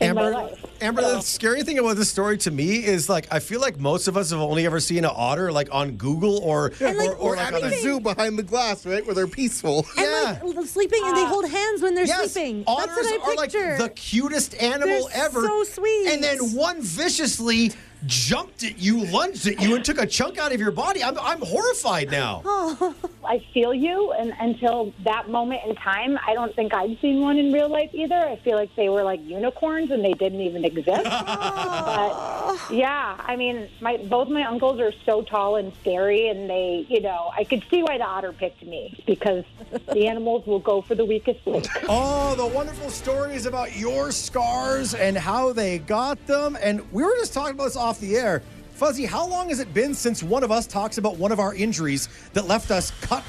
Amber. 0.00 0.50
Amber, 0.80 1.02
So- 1.02 1.14
the 1.16 1.20
scary 1.22 1.62
thing 1.62 1.78
about 1.78 1.96
this 1.96 2.10
story 2.10 2.36
to 2.38 2.50
me 2.50 2.84
is 2.84 3.08
like 3.08 3.26
I 3.32 3.38
feel 3.40 3.60
like 3.60 3.78
most 3.78 4.08
of 4.08 4.16
us 4.16 4.30
have 4.30 4.40
only 4.40 4.66
ever 4.66 4.78
seen 4.80 5.04
an 5.04 5.10
otter 5.14 5.50
like 5.50 5.68
on 5.72 5.92
Google 5.96 6.38
or 6.38 6.72
like, 6.80 6.96
or, 6.96 7.12
or 7.12 7.16
Or 7.16 7.36
like 7.36 7.46
at 7.48 7.54
on 7.54 7.60
the 7.62 7.76
a 7.76 7.80
zoo 7.80 8.00
behind 8.00 8.38
the 8.38 8.42
glass, 8.42 8.84
right, 8.84 9.04
where 9.06 9.14
they're 9.14 9.26
peaceful. 9.26 9.86
Yeah. 9.96 10.38
And 10.40 10.54
like 10.54 10.66
sleeping, 10.66 11.00
and 11.04 11.16
they 11.16 11.22
ah. 11.22 11.28
hold 11.28 11.48
hands 11.48 11.82
when 11.82 11.94
they're 11.94 12.04
Yes, 12.06 12.32
sleeping. 12.32 12.64
otters 12.66 12.94
That's 12.96 13.10
what 13.18 13.28
I 13.28 13.32
are 13.32 13.36
like 13.36 13.78
the 13.78 13.92
cutest 13.94 14.54
animal 14.62 15.08
They're 15.08 15.24
ever. 15.24 15.42
so 15.44 15.64
sweet. 15.64 16.08
And 16.08 16.22
then 16.22 16.38
one 16.54 16.80
viciously 16.82 17.72
jumped 18.04 18.62
at 18.62 18.78
you, 18.78 19.04
lunged 19.06 19.46
at 19.46 19.60
you, 19.60 19.74
and 19.74 19.84
took 19.84 19.98
a 20.00 20.06
chunk 20.06 20.38
out 20.38 20.52
of 20.52 20.60
your 20.60 20.70
body. 20.70 21.02
I'm, 21.02 21.18
I'm 21.18 21.40
horrified 21.40 22.10
now. 22.10 22.42
Oh. 22.78 22.94
I 23.26 23.44
feel 23.52 23.74
you, 23.74 24.12
and 24.12 24.32
until 24.38 24.92
that 25.04 25.28
moment 25.28 25.62
in 25.66 25.74
time, 25.76 26.18
I 26.26 26.34
don't 26.34 26.54
think 26.54 26.72
I'd 26.72 26.98
seen 27.00 27.20
one 27.20 27.38
in 27.38 27.52
real 27.52 27.68
life 27.68 27.90
either. 27.92 28.16
I 28.16 28.36
feel 28.36 28.56
like 28.56 28.74
they 28.76 28.88
were 28.88 29.02
like 29.02 29.24
unicorns 29.24 29.90
and 29.90 30.04
they 30.04 30.12
didn't 30.12 30.40
even 30.40 30.64
exist. 30.64 31.04
but 31.04 32.70
yeah, 32.70 33.16
I 33.18 33.36
mean, 33.36 33.68
my 33.80 33.96
both 33.96 34.28
my 34.28 34.44
uncles 34.44 34.80
are 34.80 34.92
so 35.04 35.22
tall 35.22 35.56
and 35.56 35.72
scary, 35.80 36.28
and 36.28 36.48
they, 36.48 36.86
you 36.88 37.00
know, 37.00 37.32
I 37.36 37.44
could 37.44 37.64
see 37.70 37.82
why 37.82 37.98
the 37.98 38.04
otter 38.04 38.32
picked 38.32 38.64
me 38.64 39.02
because 39.06 39.44
the 39.92 40.06
animals 40.06 40.46
will 40.46 40.60
go 40.60 40.80
for 40.80 40.94
the 40.94 41.04
weakest 41.04 41.46
link. 41.46 41.66
Oh, 41.88 42.34
the 42.34 42.46
wonderful 42.46 42.90
stories 42.90 43.46
about 43.46 43.76
your 43.76 44.10
scars 44.10 44.94
and 44.94 45.16
how 45.16 45.52
they 45.52 45.78
got 45.78 46.26
them. 46.26 46.56
And 46.60 46.80
we 46.92 47.04
were 47.04 47.14
just 47.16 47.32
talking 47.32 47.54
about 47.54 47.64
this 47.64 47.76
off 47.76 48.00
the 48.00 48.16
air. 48.16 48.42
Fuzzy, 48.76 49.06
how 49.06 49.26
long 49.26 49.48
has 49.48 49.58
it 49.58 49.72
been 49.72 49.94
since 49.94 50.22
one 50.22 50.44
of 50.44 50.52
us 50.52 50.66
talks 50.66 50.98
about 50.98 51.16
one 51.16 51.32
of 51.32 51.40
our 51.40 51.54
injuries 51.54 52.10
that 52.34 52.46
left 52.46 52.70
us 52.70 52.90
cut, 53.00 53.24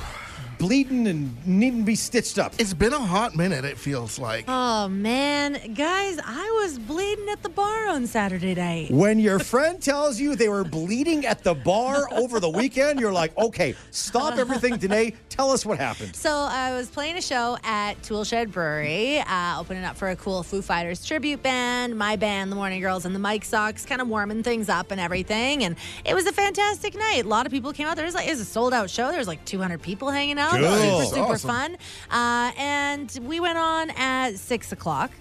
bleeding, 0.57 1.07
and 1.07 1.35
needing 1.45 1.79
to 1.79 1.85
be 1.85 1.95
stitched 1.95 2.39
up? 2.39 2.53
It's 2.57 2.73
been 2.73 2.93
a 2.93 2.99
hot 2.99 3.35
minute, 3.35 3.65
it 3.65 3.77
feels 3.77 4.19
like. 4.19 4.45
oh 4.47 4.87
man, 4.87 5.73
guys, 5.73 6.19
I 6.23 6.61
was 6.61 6.79
bleeding 6.79 7.29
at 7.29 7.43
the 7.43 7.49
bar 7.49 7.87
on 7.89 8.07
Saturday 8.07 8.55
night. 8.55 8.91
When 8.91 9.19
your 9.19 9.39
friend 9.39 9.81
tells 9.81 10.19
you 10.19 10.35
they 10.35 10.49
were 10.49 10.63
bleeding 10.63 11.25
at 11.25 11.43
the 11.43 11.53
bar 11.53 12.07
over 12.11 12.39
the 12.39 12.49
weekend, 12.49 12.99
you're 12.99 13.13
like, 13.13 13.37
okay, 13.37 13.75
stop 13.91 14.37
everything 14.37 14.77
today. 14.79 15.13
Tell 15.29 15.51
us 15.51 15.65
what 15.65 15.77
happened. 15.77 16.15
So 16.15 16.31
I 16.31 16.75
was 16.75 16.89
playing 16.89 17.17
a 17.17 17.21
show 17.21 17.57
at 17.63 18.01
Toolshed 18.03 18.51
Brewery, 18.51 19.19
uh, 19.19 19.59
opening 19.59 19.83
up 19.83 19.95
for 19.95 20.09
a 20.09 20.15
cool 20.15 20.43
Foo 20.43 20.61
Fighters 20.61 21.05
tribute 21.05 21.43
band, 21.43 21.97
my 21.97 22.15
band, 22.15 22.51
the 22.51 22.55
Morning 22.55 22.81
Girls, 22.81 23.05
and 23.05 23.13
the 23.13 23.19
Mike 23.19 23.45
Socks, 23.45 23.85
kind 23.85 24.01
of 24.01 24.07
warming 24.07 24.43
things 24.43 24.69
up 24.69 24.91
and 24.91 24.99
everything. 24.99 25.63
And 25.63 25.75
it 26.05 26.13
was 26.13 26.25
a 26.25 26.33
fantastic 26.33 26.95
night. 26.95 27.25
A 27.25 27.27
lot 27.27 27.45
of 27.45 27.51
people 27.51 27.71
came 27.73 27.87
out. 27.87 27.95
There 27.95 28.05
was 28.05 28.15
like 28.15 28.27
it 28.27 28.31
was 28.31 28.39
a 28.39 28.45
sold 28.45 28.73
out 28.73 28.89
show. 28.89 29.09
There 29.09 29.19
was 29.19 29.27
like 29.27 29.43
200 29.45 29.81
people 29.81 30.09
hanging 30.09 30.39
out. 30.39 30.46
It 30.55 30.61
was 30.61 30.79
Cool. 30.81 31.01
super 31.01 31.15
super 31.15 31.33
Awesome. 31.33 31.49
fun. 31.49 31.77
Uh, 32.09 32.51
and 32.57 33.19
we 33.23 33.39
went 33.39 33.57
on 33.57 33.89
at 33.91 34.37
six 34.37 34.71
o'clock. 34.71 35.11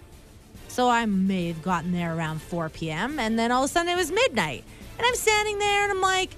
So 0.68 0.88
I 0.90 1.06
may 1.06 1.48
have 1.48 1.62
gotten 1.62 1.92
there 1.92 2.14
around 2.14 2.42
4 2.42 2.68
p.m. 2.68 3.18
And 3.18 3.38
then 3.38 3.50
all 3.50 3.64
of 3.64 3.70
a 3.70 3.72
sudden 3.72 3.90
it 3.90 3.96
was 3.96 4.10
midnight. 4.12 4.62
And 4.98 5.06
I'm 5.06 5.14
standing 5.14 5.58
there 5.58 5.82
and 5.84 5.92
I'm 5.92 6.00
like, 6.02 6.30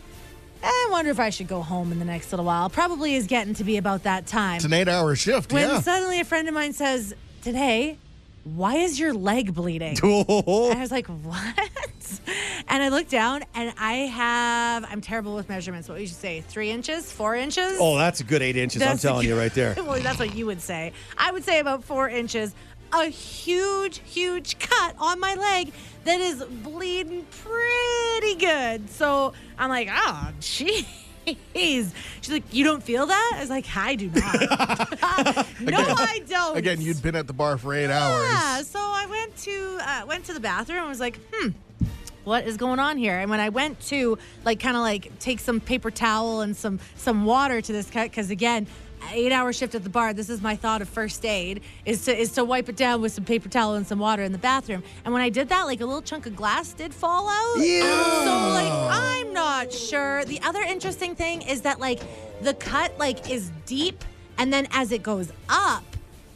I 0.62 0.88
wonder 0.92 1.10
if 1.10 1.18
I 1.20 1.30
should 1.30 1.48
go 1.48 1.60
home 1.62 1.90
in 1.92 1.98
the 1.98 2.04
next 2.04 2.30
little 2.32 2.44
while. 2.46 2.70
Probably 2.70 3.14
is 3.14 3.26
getting 3.26 3.54
to 3.54 3.64
be 3.64 3.76
about 3.78 4.04
that 4.04 4.26
time. 4.26 4.56
It's 4.56 4.64
an 4.64 4.72
eight-hour 4.72 5.14
shift. 5.16 5.52
when 5.52 5.68
yeah. 5.68 5.80
suddenly 5.80 6.20
a 6.20 6.24
friend 6.24 6.46
of 6.48 6.54
mine 6.54 6.72
says, 6.72 7.14
Today, 7.42 7.96
why 8.44 8.76
is 8.76 8.98
your 8.98 9.12
leg 9.12 9.54
bleeding? 9.54 9.96
And 10.02 10.78
I 10.78 10.80
was 10.80 10.90
like, 10.92 11.06
what? 11.08 11.70
And 12.66 12.82
I 12.82 12.88
look 12.88 13.08
down 13.08 13.44
and 13.54 13.72
I 13.78 13.92
have, 13.94 14.84
I'm 14.90 15.00
terrible 15.00 15.34
with 15.34 15.48
measurements. 15.48 15.88
What 15.88 15.94
would 15.94 16.02
you 16.02 16.06
say? 16.08 16.40
Three 16.40 16.70
inches? 16.70 17.10
Four 17.12 17.36
inches? 17.36 17.76
Oh, 17.78 17.96
that's 17.96 18.20
a 18.20 18.24
good 18.24 18.42
eight 18.42 18.56
inches. 18.56 18.82
I'm 18.82 18.86
That's- 18.86 19.02
telling 19.02 19.26
you 19.28 19.36
right 19.38 19.52
there. 19.54 19.74
well, 19.78 20.00
that's 20.00 20.18
what 20.18 20.34
you 20.34 20.46
would 20.46 20.60
say. 20.60 20.92
I 21.16 21.30
would 21.30 21.44
say 21.44 21.60
about 21.60 21.84
four 21.84 22.08
inches. 22.08 22.54
A 22.92 23.04
huge, 23.04 23.98
huge 24.04 24.58
cut 24.58 24.94
on 24.98 25.20
my 25.20 25.34
leg 25.34 25.72
that 26.04 26.20
is 26.20 26.42
bleeding 26.42 27.26
pretty 27.42 28.34
good. 28.36 28.88
So 28.88 29.34
I'm 29.58 29.68
like, 29.68 29.88
oh, 29.92 30.30
jeez. 30.40 30.86
She's 31.54 31.92
like, 32.30 32.44
you 32.54 32.64
don't 32.64 32.82
feel 32.82 33.04
that? 33.04 33.32
I 33.36 33.40
was 33.40 33.50
like, 33.50 33.66
I 33.76 33.94
do 33.94 34.08
not. 34.08 34.40
no, 35.60 35.76
I 35.78 36.22
don't. 36.26 36.56
Again, 36.56 36.80
you'd 36.80 37.02
been 37.02 37.14
at 37.14 37.26
the 37.26 37.34
bar 37.34 37.58
for 37.58 37.74
eight 37.74 37.88
Yeah. 37.88 38.02
hours. 38.02 38.28
Yeah, 38.30 38.62
so 38.62 38.78
I 38.80 39.06
went 39.10 39.36
to 39.36 39.78
uh, 39.82 40.06
went 40.08 40.24
to 40.24 40.32
the 40.32 40.40
bathroom 40.40 40.78
and 40.80 40.88
was 40.88 41.00
like, 41.00 41.18
hmm. 41.30 41.50
What 42.28 42.46
is 42.46 42.58
going 42.58 42.78
on 42.78 42.98
here? 42.98 43.18
And 43.18 43.30
when 43.30 43.40
I 43.40 43.48
went 43.48 43.80
to 43.88 44.18
like 44.44 44.60
kind 44.60 44.76
of 44.76 44.82
like 44.82 45.18
take 45.18 45.40
some 45.40 45.60
paper 45.60 45.90
towel 45.90 46.42
and 46.42 46.54
some 46.54 46.78
some 46.94 47.24
water 47.24 47.62
to 47.62 47.72
this 47.72 47.88
cut, 47.88 48.10
because 48.10 48.30
again, 48.30 48.66
eight 49.12 49.32
hour 49.32 49.50
shift 49.50 49.74
at 49.74 49.82
the 49.82 49.88
bar. 49.88 50.12
This 50.12 50.28
is 50.28 50.42
my 50.42 50.54
thought 50.54 50.82
of 50.82 50.90
first 50.90 51.24
aid 51.24 51.62
is 51.86 52.04
to 52.04 52.14
is 52.14 52.32
to 52.32 52.44
wipe 52.44 52.68
it 52.68 52.76
down 52.76 53.00
with 53.00 53.12
some 53.12 53.24
paper 53.24 53.48
towel 53.48 53.76
and 53.76 53.86
some 53.86 53.98
water 53.98 54.22
in 54.22 54.32
the 54.32 54.38
bathroom. 54.38 54.82
And 55.06 55.14
when 55.14 55.22
I 55.22 55.30
did 55.30 55.48
that, 55.48 55.62
like 55.62 55.80
a 55.80 55.86
little 55.86 56.02
chunk 56.02 56.26
of 56.26 56.36
glass 56.36 56.74
did 56.74 56.92
fall 56.92 57.30
out. 57.30 57.64
Ew. 57.64 57.80
So 57.80 58.50
like 58.52 58.72
I'm 58.72 59.32
not 59.32 59.72
sure. 59.72 60.22
The 60.26 60.40
other 60.42 60.60
interesting 60.60 61.14
thing 61.14 61.40
is 61.40 61.62
that 61.62 61.80
like 61.80 62.00
the 62.42 62.52
cut 62.52 62.92
like 62.98 63.30
is 63.30 63.50
deep, 63.64 64.04
and 64.36 64.52
then 64.52 64.68
as 64.72 64.92
it 64.92 65.02
goes 65.02 65.32
up, 65.48 65.87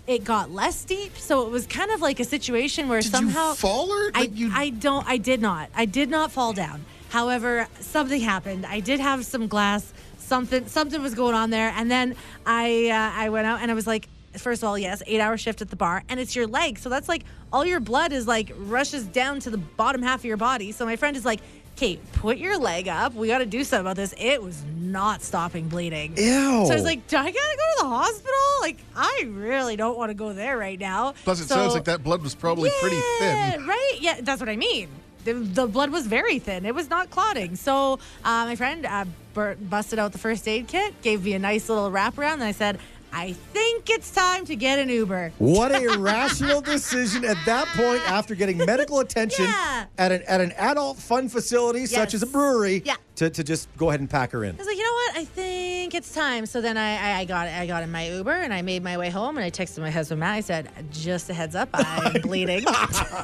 it 0.07 0.25
got 0.25 0.51
less 0.51 0.85
deep. 0.85 1.17
So 1.17 1.47
it 1.47 1.51
was 1.51 1.67
kind 1.67 1.91
of 1.91 2.01
like 2.01 2.21
a 2.21 2.25
situation 2.25 2.89
where 2.89 3.03
somehow 3.03 3.21
Did 3.21 3.35
somehow 3.35 3.49
you 3.51 3.55
fall 3.57 3.93
or 3.93 4.11
I 4.15 4.21
like 4.21 4.37
you? 4.37 4.51
I 4.53 4.71
don't 4.71 5.07
I 5.07 5.17
did 5.17 5.41
not. 5.41 5.71
I 5.75 5.85
did 5.85 6.11
not 6.11 6.33
fall 6.33 6.53
down. 6.53 6.85
However, 7.11 7.69
something 7.81 8.21
happened. 8.21 8.65
I 8.67 8.81
did 8.81 9.01
have 9.01 9.25
some 9.25 9.47
glass. 9.47 9.93
Something 10.19 10.67
something 10.67 11.03
was 11.03 11.15
going 11.15 11.35
on 11.35 11.51
there, 11.51 11.75
and 11.77 11.91
then 11.91 12.15
I 12.47 12.89
uh, 12.89 13.21
I 13.21 13.29
went 13.29 13.47
out 13.47 13.61
and 13.61 13.71
I 13.71 13.75
was 13.75 13.87
like, 13.87 14.09
first 14.39 14.63
of 14.63 14.69
all, 14.69 14.79
yes, 14.79 15.03
eight 15.07 15.21
hour 15.21 15.37
shift 15.37 15.61
at 15.61 15.69
the 15.69 15.77
bar, 15.77 16.05
and 16.09 16.19
it's 16.19 16.35
your 16.35 16.47
leg, 16.47 16.79
so 16.79 16.89
that's 16.89 17.09
like 17.09 17.25
all 17.53 17.67
your 17.67 17.81
blood 17.81 18.13
is 18.13 18.27
like 18.27 18.53
rushes 18.57 19.05
down 19.05 19.41
to 19.41 19.51
the 19.51 19.59
bottom 19.59 20.01
half 20.01 20.21
of 20.21 20.25
your 20.25 20.39
body. 20.39 20.73
So 20.73 20.87
my 20.87 20.97
friend 20.97 21.17
is 21.17 21.25
like, 21.27 21.41
Kate, 21.77 22.01
put 22.13 22.37
your 22.39 22.59
leg 22.59 22.87
up. 22.87 23.15
We 23.15 23.27
got 23.29 23.39
to 23.39 23.47
do 23.47 23.65
something 23.65 23.81
about 23.87 23.97
this. 23.97 24.15
It 24.19 24.43
was 24.43 24.63
not 24.79 25.23
stopping 25.23 25.69
bleeding. 25.69 26.17
Ew. 26.17 26.67
So 26.67 26.71
I 26.73 26.75
was 26.75 26.85
like, 26.85 27.07
do 27.09 27.17
I 27.17 27.25
gotta 27.25 27.33
go 27.33 27.41
to 27.41 27.83
the 27.83 27.89
hospital? 27.89 28.33
Like, 28.61 28.79
I 28.95 29.25
really 29.29 29.75
don't 29.77 29.97
want 29.97 30.11
to 30.11 30.15
go 30.15 30.33
there 30.33 30.57
right 30.59 30.79
now. 30.79 31.15
Plus, 31.25 31.41
it 31.41 31.49
So- 31.49 31.55
sounds 31.57 31.75
like 31.75 31.85
that 31.85 32.05
blood 32.05 32.23
was 32.23 32.35
probably 32.35 32.71
pretty 32.81 33.01
thin. 33.19 33.67
Right? 33.67 33.97
Yeah, 34.01 34.21
that's 34.21 34.41
what 34.41 34.49
I 34.49 34.57
mean. 34.57 34.89
The, 35.25 35.35
the 35.35 35.67
blood 35.69 35.91
was 35.91 36.07
very 36.07 36.39
thin. 36.41 36.67
It 36.67 36.75
was 36.75 36.91
not 36.91 37.11
clotting. 37.11 37.55
So 37.57 37.95
uh, 38.25 38.45
my 38.45 38.57
friend 38.57 38.85
uh, 38.85 39.05
bur- 39.35 39.55
busted 39.55 39.99
out 40.01 40.11
the 40.13 40.19
first 40.19 40.47
aid 40.49 40.67
kit, 40.69 41.01
gave 41.01 41.25
me 41.25 41.33
a 41.35 41.39
nice 41.39 41.69
little 41.69 41.91
wraparound, 41.93 42.35
and 42.35 42.43
I 42.45 42.51
said, 42.53 42.79
I 43.15 43.33
think 43.33 43.91
it's 43.91 44.11
time 44.11 44.45
to 44.47 44.57
get 44.57 44.79
an 44.79 44.89
Uber. 44.89 45.33
What 45.39 45.71
a 45.73 45.99
rational 45.99 46.61
decision 46.61 47.25
at 47.25 47.37
that 47.47 47.67
point 47.69 48.01
after 48.11 48.35
getting 48.35 48.57
medical 48.59 49.01
attention 49.01 49.45
Yeah. 49.45 49.85
at 49.99 50.13
an 50.13 50.23
at 50.27 50.41
an 50.41 50.53
adult 50.53 50.99
fun 50.99 51.29
facility 51.29 51.87
such 51.87 52.15
as 52.15 52.23
a 52.23 52.27
brewery 52.27 52.83
Yeah. 52.85 52.97
to, 53.17 53.29
to 53.29 53.45
just 53.45 53.69
go 53.77 53.91
ahead 53.91 54.01
and 54.01 54.09
pack 54.09 54.33
her 54.33 54.45
in. 54.45 54.55
I 54.55 54.59
was 54.59 54.67
like, 54.67 54.77
you 54.77 54.83
know 54.85 54.93
what? 54.93 55.17
I 55.19 55.25
think 55.27 55.95
it's 55.95 56.13
time. 56.15 56.47
So 56.47 56.61
then 56.61 56.77
I, 56.79 56.97
I, 56.97 57.19
I 57.21 57.25
got 57.27 57.49
I 57.49 57.67
got 57.67 57.83
in 57.83 57.91
my 57.93 58.09
Uber 58.09 58.31
and 58.33 58.53
I 58.53 58.63
made 58.63 58.83
my 58.83 58.97
way 58.97 59.11
home 59.11 59.37
and 59.37 59.45
I 59.45 59.51
texted 59.51 59.81
my 59.81 59.91
husband 59.91 60.21
Matt. 60.21 60.35
I 60.35 60.41
said, 60.41 60.71
just 60.91 61.29
a 61.29 61.35
heads 61.35 61.55
up, 61.55 61.69
I'm 61.75 62.21
bleeding. 62.23 62.65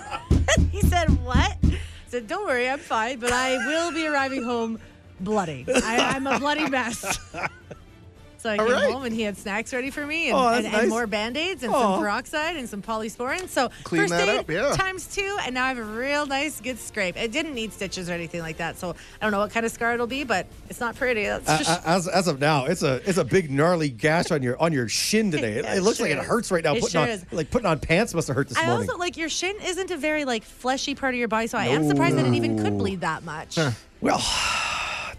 he 0.70 0.80
said, 0.82 1.08
what? 1.24 1.56
I 1.64 1.78
said, 2.08 2.26
don't 2.26 2.46
worry, 2.46 2.68
I'm 2.68 2.78
fine, 2.78 3.18
but 3.18 3.32
I 3.32 3.56
will 3.66 3.90
be 3.92 4.06
arriving 4.06 4.42
home 4.42 4.78
bloody. 5.20 5.64
I, 5.82 6.14
I'm 6.14 6.26
a 6.26 6.38
bloody 6.38 6.68
mess. 6.68 7.18
So 8.38 8.50
I 8.50 8.56
All 8.56 8.66
came 8.66 8.74
right. 8.74 8.92
home 8.92 9.04
and 9.04 9.14
he 9.14 9.22
had 9.22 9.36
snacks 9.36 9.72
ready 9.72 9.90
for 9.90 10.06
me 10.06 10.28
and, 10.28 10.36
Oh, 10.38 10.48
and, 10.48 10.64
nice. 10.64 10.74
and 10.82 10.88
more 10.90 11.06
band-aids 11.08 11.64
and 11.64 11.74
Aw. 11.74 11.82
some 11.94 12.00
peroxide 12.00 12.56
and 12.56 12.68
some 12.68 12.80
polysporin. 12.82 13.48
So 13.48 13.68
Clean 13.82 14.02
first 14.02 14.12
that 14.12 14.28
aid 14.28 14.38
up, 14.38 14.48
yeah. 14.50 14.74
times 14.76 15.06
two, 15.12 15.36
and 15.44 15.54
now 15.54 15.64
I 15.64 15.68
have 15.68 15.78
a 15.78 15.82
real 15.82 16.24
nice 16.24 16.60
good 16.60 16.78
scrape. 16.78 17.16
It 17.16 17.32
didn't 17.32 17.54
need 17.54 17.72
stitches 17.72 18.08
or 18.08 18.12
anything 18.12 18.40
like 18.40 18.58
that, 18.58 18.78
so 18.78 18.90
I 18.90 19.24
don't 19.24 19.32
know 19.32 19.40
what 19.40 19.50
kind 19.50 19.66
of 19.66 19.72
scar 19.72 19.92
it'll 19.94 20.06
be, 20.06 20.22
but 20.24 20.46
it's 20.70 20.78
not 20.80 20.94
pretty. 20.94 21.24
That's 21.24 21.48
Uh, 21.48 21.58
just 21.58 21.70
uh, 21.70 21.80
as, 21.84 22.06
as 22.08 22.28
of 22.28 22.38
now, 22.38 22.66
it's 22.66 22.82
a 22.84 23.00
it's 23.08 23.18
a 23.18 23.24
big 23.24 23.50
gnarly 23.50 23.88
gash 23.90 24.30
on 24.30 24.42
your 24.42 24.56
on 24.62 24.72
your 24.72 24.88
shin 24.88 25.30
today. 25.32 25.54
It, 25.54 25.64
Yeah, 25.64 25.74
it 25.74 25.78
it 25.78 25.82
looks 25.82 25.98
like 26.00 26.10
sure 26.10 26.18
it 26.18 26.22
is. 26.22 26.26
hurts 26.28 26.50
right 26.52 26.62
now. 26.62 26.74
It 26.74 26.80
putting 26.80 26.92
sure 26.92 27.02
on 27.02 27.08
is. 27.08 27.24
like 27.32 27.50
putting 27.50 27.66
on 27.66 27.80
pants 27.80 28.14
must 28.14 28.28
have 28.28 28.36
hurt 28.36 28.48
this 28.48 28.56
I 28.58 28.66
morning. 28.66 28.88
I 28.88 28.92
also 28.92 28.98
like 28.98 29.16
your 29.16 29.28
shin 29.28 29.56
isn't 29.64 29.90
a 29.90 29.96
very 29.96 30.24
like 30.24 30.44
fleshy 30.44 30.94
part 30.94 31.12
of 31.14 31.18
your 31.18 31.28
body, 31.28 31.48
so 31.48 31.58
I 31.58 31.66
am 31.66 31.88
surprised 31.88 32.16
that 32.16 32.26
it 32.26 32.34
even 32.34 32.56
could 32.62 32.78
bleed 32.78 33.00
that 33.00 33.24
much. 33.24 33.58
Well, 34.00 34.22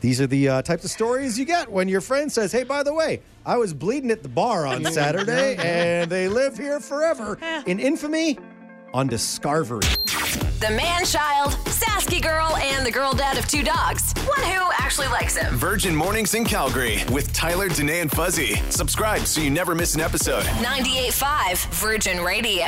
these 0.02 0.22
are 0.22 0.28
the 0.28 0.50
uh, 0.50 0.62
types 0.62 0.84
of 0.86 0.92
stories 0.92 1.38
you 1.38 1.46
get 1.46 1.72
when 1.72 1.88
your 1.88 2.02
friend 2.02 2.32
says, 2.32 2.52
"Hey, 2.52 2.64
by 2.64 2.84
the 2.84 2.94
way, 2.94 3.22
I 3.46 3.58
was 3.58 3.74
bleeding 3.74 4.12
at 4.12 4.24
the 4.24 4.30
bar 4.30 4.66
on 4.66 4.86
Saturday, 4.92 5.56
and 5.58 6.10
they 6.10 6.28
live 6.28 6.58
here 6.58 6.80
forever 6.80 7.38
in 7.66 7.80
infamy 7.80 8.38
on 8.94 9.08
Discovery." 9.08 9.82
The 10.60 10.72
man 10.72 11.06
child, 11.06 11.52
Sasky 11.66 12.22
girl, 12.22 12.56
and 12.58 12.86
the 12.86 12.92
girl 12.92 13.14
dad 13.14 13.38
of 13.38 13.48
two 13.48 13.64
dogs. 13.64 14.12
One 14.26 14.42
who 14.42 14.70
actually 14.78 15.08
likes 15.08 15.38
him. 15.38 15.56
Virgin 15.56 15.96
Mornings 15.96 16.34
in 16.34 16.44
Calgary 16.44 17.02
with 17.14 17.32
Tyler, 17.32 17.70
Danae, 17.70 18.02
and 18.02 18.12
Fuzzy. 18.12 18.56
Subscribe 18.70 19.22
so 19.22 19.40
you 19.40 19.50
never 19.50 19.74
miss 19.74 19.96
an 19.96 20.02
episode. 20.02 20.44
98.5 20.44 21.66
Virgin 21.76 22.22
Radio. 22.22 22.66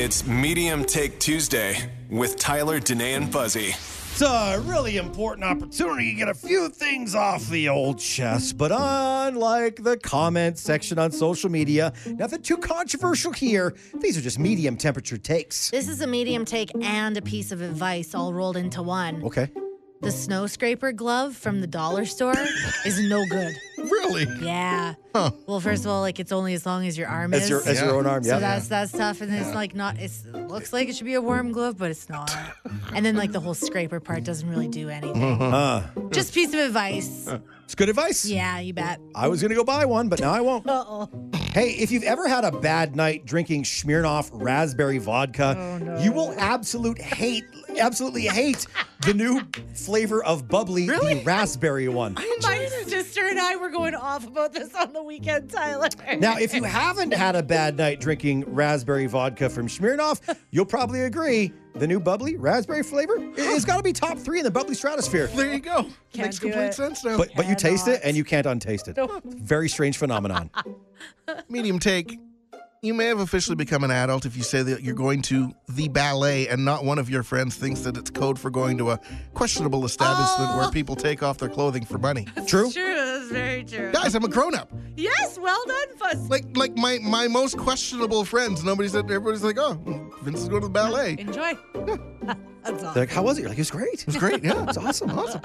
It's 0.00 0.26
Medium 0.26 0.84
Take 0.86 1.18
Tuesday 1.20 1.90
with 2.08 2.38
Tyler, 2.38 2.80
Danae, 2.80 3.12
and 3.12 3.30
Fuzzy. 3.30 3.74
It's 4.20 4.28
a 4.28 4.60
really 4.62 4.96
important 4.96 5.44
opportunity 5.44 6.10
to 6.10 6.18
get 6.18 6.28
a 6.28 6.34
few 6.34 6.70
things 6.70 7.14
off 7.14 7.48
the 7.48 7.68
old 7.68 8.00
chest, 8.00 8.58
but 8.58 8.72
unlike 8.74 9.84
the 9.84 9.96
comment 9.96 10.58
section 10.58 10.98
on 10.98 11.12
social 11.12 11.48
media, 11.48 11.92
nothing 12.04 12.42
too 12.42 12.56
controversial 12.56 13.30
here. 13.30 13.76
These 14.00 14.18
are 14.18 14.20
just 14.20 14.40
medium 14.40 14.76
temperature 14.76 15.18
takes. 15.18 15.70
This 15.70 15.88
is 15.88 16.00
a 16.00 16.06
medium 16.08 16.44
take 16.44 16.72
and 16.82 17.16
a 17.16 17.22
piece 17.22 17.52
of 17.52 17.62
advice 17.62 18.12
all 18.12 18.32
rolled 18.32 18.56
into 18.56 18.82
one. 18.82 19.22
Okay. 19.22 19.52
The 20.00 20.12
snow 20.12 20.46
scraper 20.46 20.92
glove 20.92 21.36
from 21.36 21.60
the 21.60 21.66
dollar 21.66 22.04
store 22.04 22.36
is 22.86 23.00
no 23.08 23.24
good. 23.28 23.56
Really? 23.78 24.26
Yeah. 24.40 24.94
Huh. 25.14 25.32
Well, 25.46 25.58
first 25.60 25.84
of 25.84 25.90
all, 25.90 26.00
like 26.02 26.20
it's 26.20 26.30
only 26.30 26.54
as 26.54 26.64
long 26.64 26.86
as 26.86 26.96
your 26.96 27.08
arm 27.08 27.34
As 27.34 27.44
is. 27.44 27.50
your 27.50 27.66
as 27.66 27.80
your 27.80 27.94
own 27.94 28.06
arm, 28.06 28.22
yeah 28.22 28.28
so 28.30 28.34
yeah. 28.34 28.40
that's 28.40 28.68
that's 28.68 28.92
tough, 28.92 29.20
and 29.20 29.34
it's 29.34 29.54
like 29.54 29.74
not. 29.74 29.98
It's, 29.98 30.24
it 30.24 30.34
looks 30.48 30.72
like 30.72 30.88
it 30.88 30.94
should 30.96 31.06
be 31.06 31.14
a 31.14 31.20
warm 31.20 31.50
glove, 31.50 31.78
but 31.78 31.90
it's 31.90 32.08
not. 32.08 32.32
And 32.94 33.04
then 33.04 33.16
like 33.16 33.32
the 33.32 33.40
whole 33.40 33.54
scraper 33.54 33.98
part 33.98 34.22
doesn't 34.24 34.48
really 34.48 34.68
do 34.68 34.88
anything. 34.88 35.42
Uh, 35.48 35.86
Just 36.18 36.34
piece 36.34 36.52
of 36.52 36.58
advice. 36.58 37.28
it's 37.64 37.74
good 37.76 37.88
advice. 37.88 38.24
Yeah, 38.24 38.58
you 38.58 38.74
bet. 38.74 39.00
I 39.14 39.28
was 39.28 39.40
gonna 39.40 39.54
go 39.54 39.62
buy 39.62 39.84
one, 39.84 40.08
but 40.08 40.20
now 40.20 40.32
I 40.32 40.40
won't. 40.40 40.66
Uh 40.78 40.84
oh. 40.86 41.10
Hey, 41.52 41.70
if 41.70 41.90
you've 41.90 42.02
ever 42.02 42.28
had 42.28 42.44
a 42.44 42.52
bad 42.52 42.94
night 42.96 43.24
drinking 43.24 43.62
Smirnoff 43.62 44.30
raspberry 44.32 44.98
vodka, 44.98 45.56
Oh, 45.58 46.02
you 46.02 46.12
will 46.12 46.34
absolute 46.36 47.00
hate, 47.00 47.44
absolutely 47.78 48.26
hate 48.26 48.66
the 49.06 49.14
new 49.14 49.42
flavor 49.74 50.22
of 50.24 50.46
bubbly, 50.48 50.86
the 50.86 51.22
raspberry 51.24 51.88
one. 51.88 52.14
My 52.14 52.68
sister 53.28 53.38
and 53.38 53.40
I 53.40 53.56
were 53.56 53.70
going 53.70 53.94
off 53.94 54.26
about 54.26 54.52
this 54.52 54.74
on 54.74 54.92
the 54.92 55.02
weekend, 55.02 55.50
Tyler. 55.50 55.88
Now, 56.18 56.36
if 56.38 56.54
you 56.54 56.62
haven't 56.64 57.12
had 57.12 57.36
a 57.36 57.42
bad 57.42 57.76
night 57.76 58.00
drinking 58.00 58.44
raspberry 58.54 59.06
vodka 59.06 59.48
from 59.48 59.68
Smirnoff, 59.68 60.36
you'll 60.50 60.64
probably 60.66 61.02
agree 61.02 61.52
the 61.74 61.86
new 61.86 62.00
bubbly 62.00 62.36
raspberry 62.36 62.82
flavor 62.82 63.14
it's 63.36 63.64
got 63.64 63.76
to 63.76 63.82
be 63.84 63.92
top 63.92 64.18
three 64.18 64.38
in 64.38 64.44
the 64.44 64.50
bubbly 64.50 64.74
stratosphere. 64.74 65.28
There 65.28 65.52
you 65.52 65.60
go. 65.60 65.82
Can't 66.12 66.26
Makes 66.28 66.38
complete 66.40 66.60
it. 66.66 66.74
sense 66.74 67.04
now. 67.04 67.16
But 67.16 67.30
but 67.36 67.46
you 67.48 67.54
taste 67.54 67.86
it 67.88 68.00
and 68.02 68.16
you 68.16 68.24
can't 68.24 68.46
untaste 68.46 68.88
it. 68.88 68.96
Very 69.24 69.68
strange 69.68 69.96
phenomenon. 69.98 70.50
Medium 71.48 71.78
take. 71.78 72.18
You 72.80 72.94
may 72.94 73.06
have 73.06 73.18
officially 73.18 73.56
become 73.56 73.82
an 73.82 73.90
adult 73.90 74.24
if 74.24 74.36
you 74.36 74.44
say 74.44 74.62
that 74.62 74.84
you're 74.84 74.94
going 74.94 75.20
to 75.22 75.52
the 75.68 75.88
ballet 75.88 76.46
and 76.46 76.64
not 76.64 76.84
one 76.84 77.00
of 77.00 77.10
your 77.10 77.24
friends 77.24 77.56
thinks 77.56 77.80
that 77.80 77.96
it's 77.96 78.08
code 78.10 78.38
for 78.38 78.50
going 78.50 78.78
to 78.78 78.92
a 78.92 79.00
questionable 79.34 79.84
establishment 79.84 80.50
Oh. 80.52 80.58
where 80.58 80.70
people 80.70 80.94
take 80.94 81.20
off 81.24 81.38
their 81.38 81.48
clothing 81.48 81.84
for 81.84 81.98
money. 81.98 82.26
True. 82.46 82.70
True, 82.70 82.94
that's 83.30 83.40
very 83.40 83.64
true. 83.64 83.92
Guys, 83.92 84.14
I'm 84.14 84.24
a 84.24 84.28
grown 84.28 84.54
up. 84.54 84.70
Yes, 84.96 85.38
well 85.38 85.62
done, 85.66 85.96
Fuzz. 85.96 86.28
Like 86.28 86.44
like 86.56 86.76
my 86.76 86.98
my 87.02 87.28
most 87.28 87.56
questionable 87.56 88.24
friends. 88.24 88.64
Nobody 88.64 88.88
said 88.88 89.04
everybody's 89.04 89.44
like, 89.44 89.58
oh, 89.58 89.74
Vince 90.22 90.42
is 90.42 90.48
going 90.48 90.62
to 90.62 90.68
the 90.68 90.72
ballet. 90.72 91.12
It 91.14 91.20
Enjoy. 91.20 91.52
that's 92.64 92.84
all. 92.84 92.94
They're 92.94 93.02
like, 93.04 93.10
how 93.10 93.22
was 93.22 93.38
it? 93.38 93.42
You're 93.42 93.50
like, 93.50 93.58
it 93.58 93.62
was 93.62 93.70
great. 93.70 94.00
It 94.00 94.06
was 94.06 94.16
great. 94.16 94.42
Yeah. 94.44 94.64
It's 94.68 94.76
awesome. 94.78 95.10
Awesome. 95.10 95.42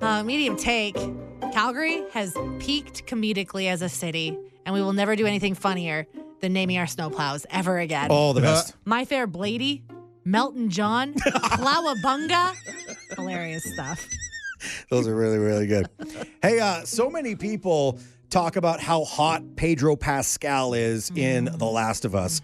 Uh, 0.00 0.22
medium 0.22 0.56
take. 0.56 0.96
Calgary 1.52 2.04
has 2.12 2.36
peaked 2.58 3.06
comedically 3.06 3.68
as 3.68 3.82
a 3.82 3.88
city, 3.88 4.36
and 4.64 4.74
we 4.74 4.80
will 4.82 4.92
never 4.92 5.16
do 5.16 5.26
anything 5.26 5.54
funnier 5.54 6.06
than 6.40 6.52
naming 6.52 6.78
our 6.78 6.86
snowplows 6.86 7.46
ever 7.50 7.78
again. 7.78 8.08
Oh, 8.10 8.32
the 8.32 8.40
best. 8.40 8.74
My 8.84 9.04
Fair 9.04 9.26
Blady, 9.26 9.82
Melton 10.24 10.68
John, 10.70 11.14
Plowabunga, 11.14 12.54
Hilarious 13.16 13.64
stuff. 13.72 14.06
Those 14.90 15.06
are 15.06 15.14
really, 15.14 15.38
really 15.38 15.66
good. 15.66 15.88
Hey, 16.46 16.60
uh, 16.60 16.84
so 16.84 17.10
many 17.10 17.34
people 17.34 17.98
talk 18.30 18.54
about 18.54 18.78
how 18.78 19.02
hot 19.02 19.56
Pedro 19.56 19.96
Pascal 19.96 20.74
is 20.74 21.10
in 21.16 21.46
The 21.46 21.64
Last 21.64 22.04
of 22.04 22.14
Us. 22.14 22.40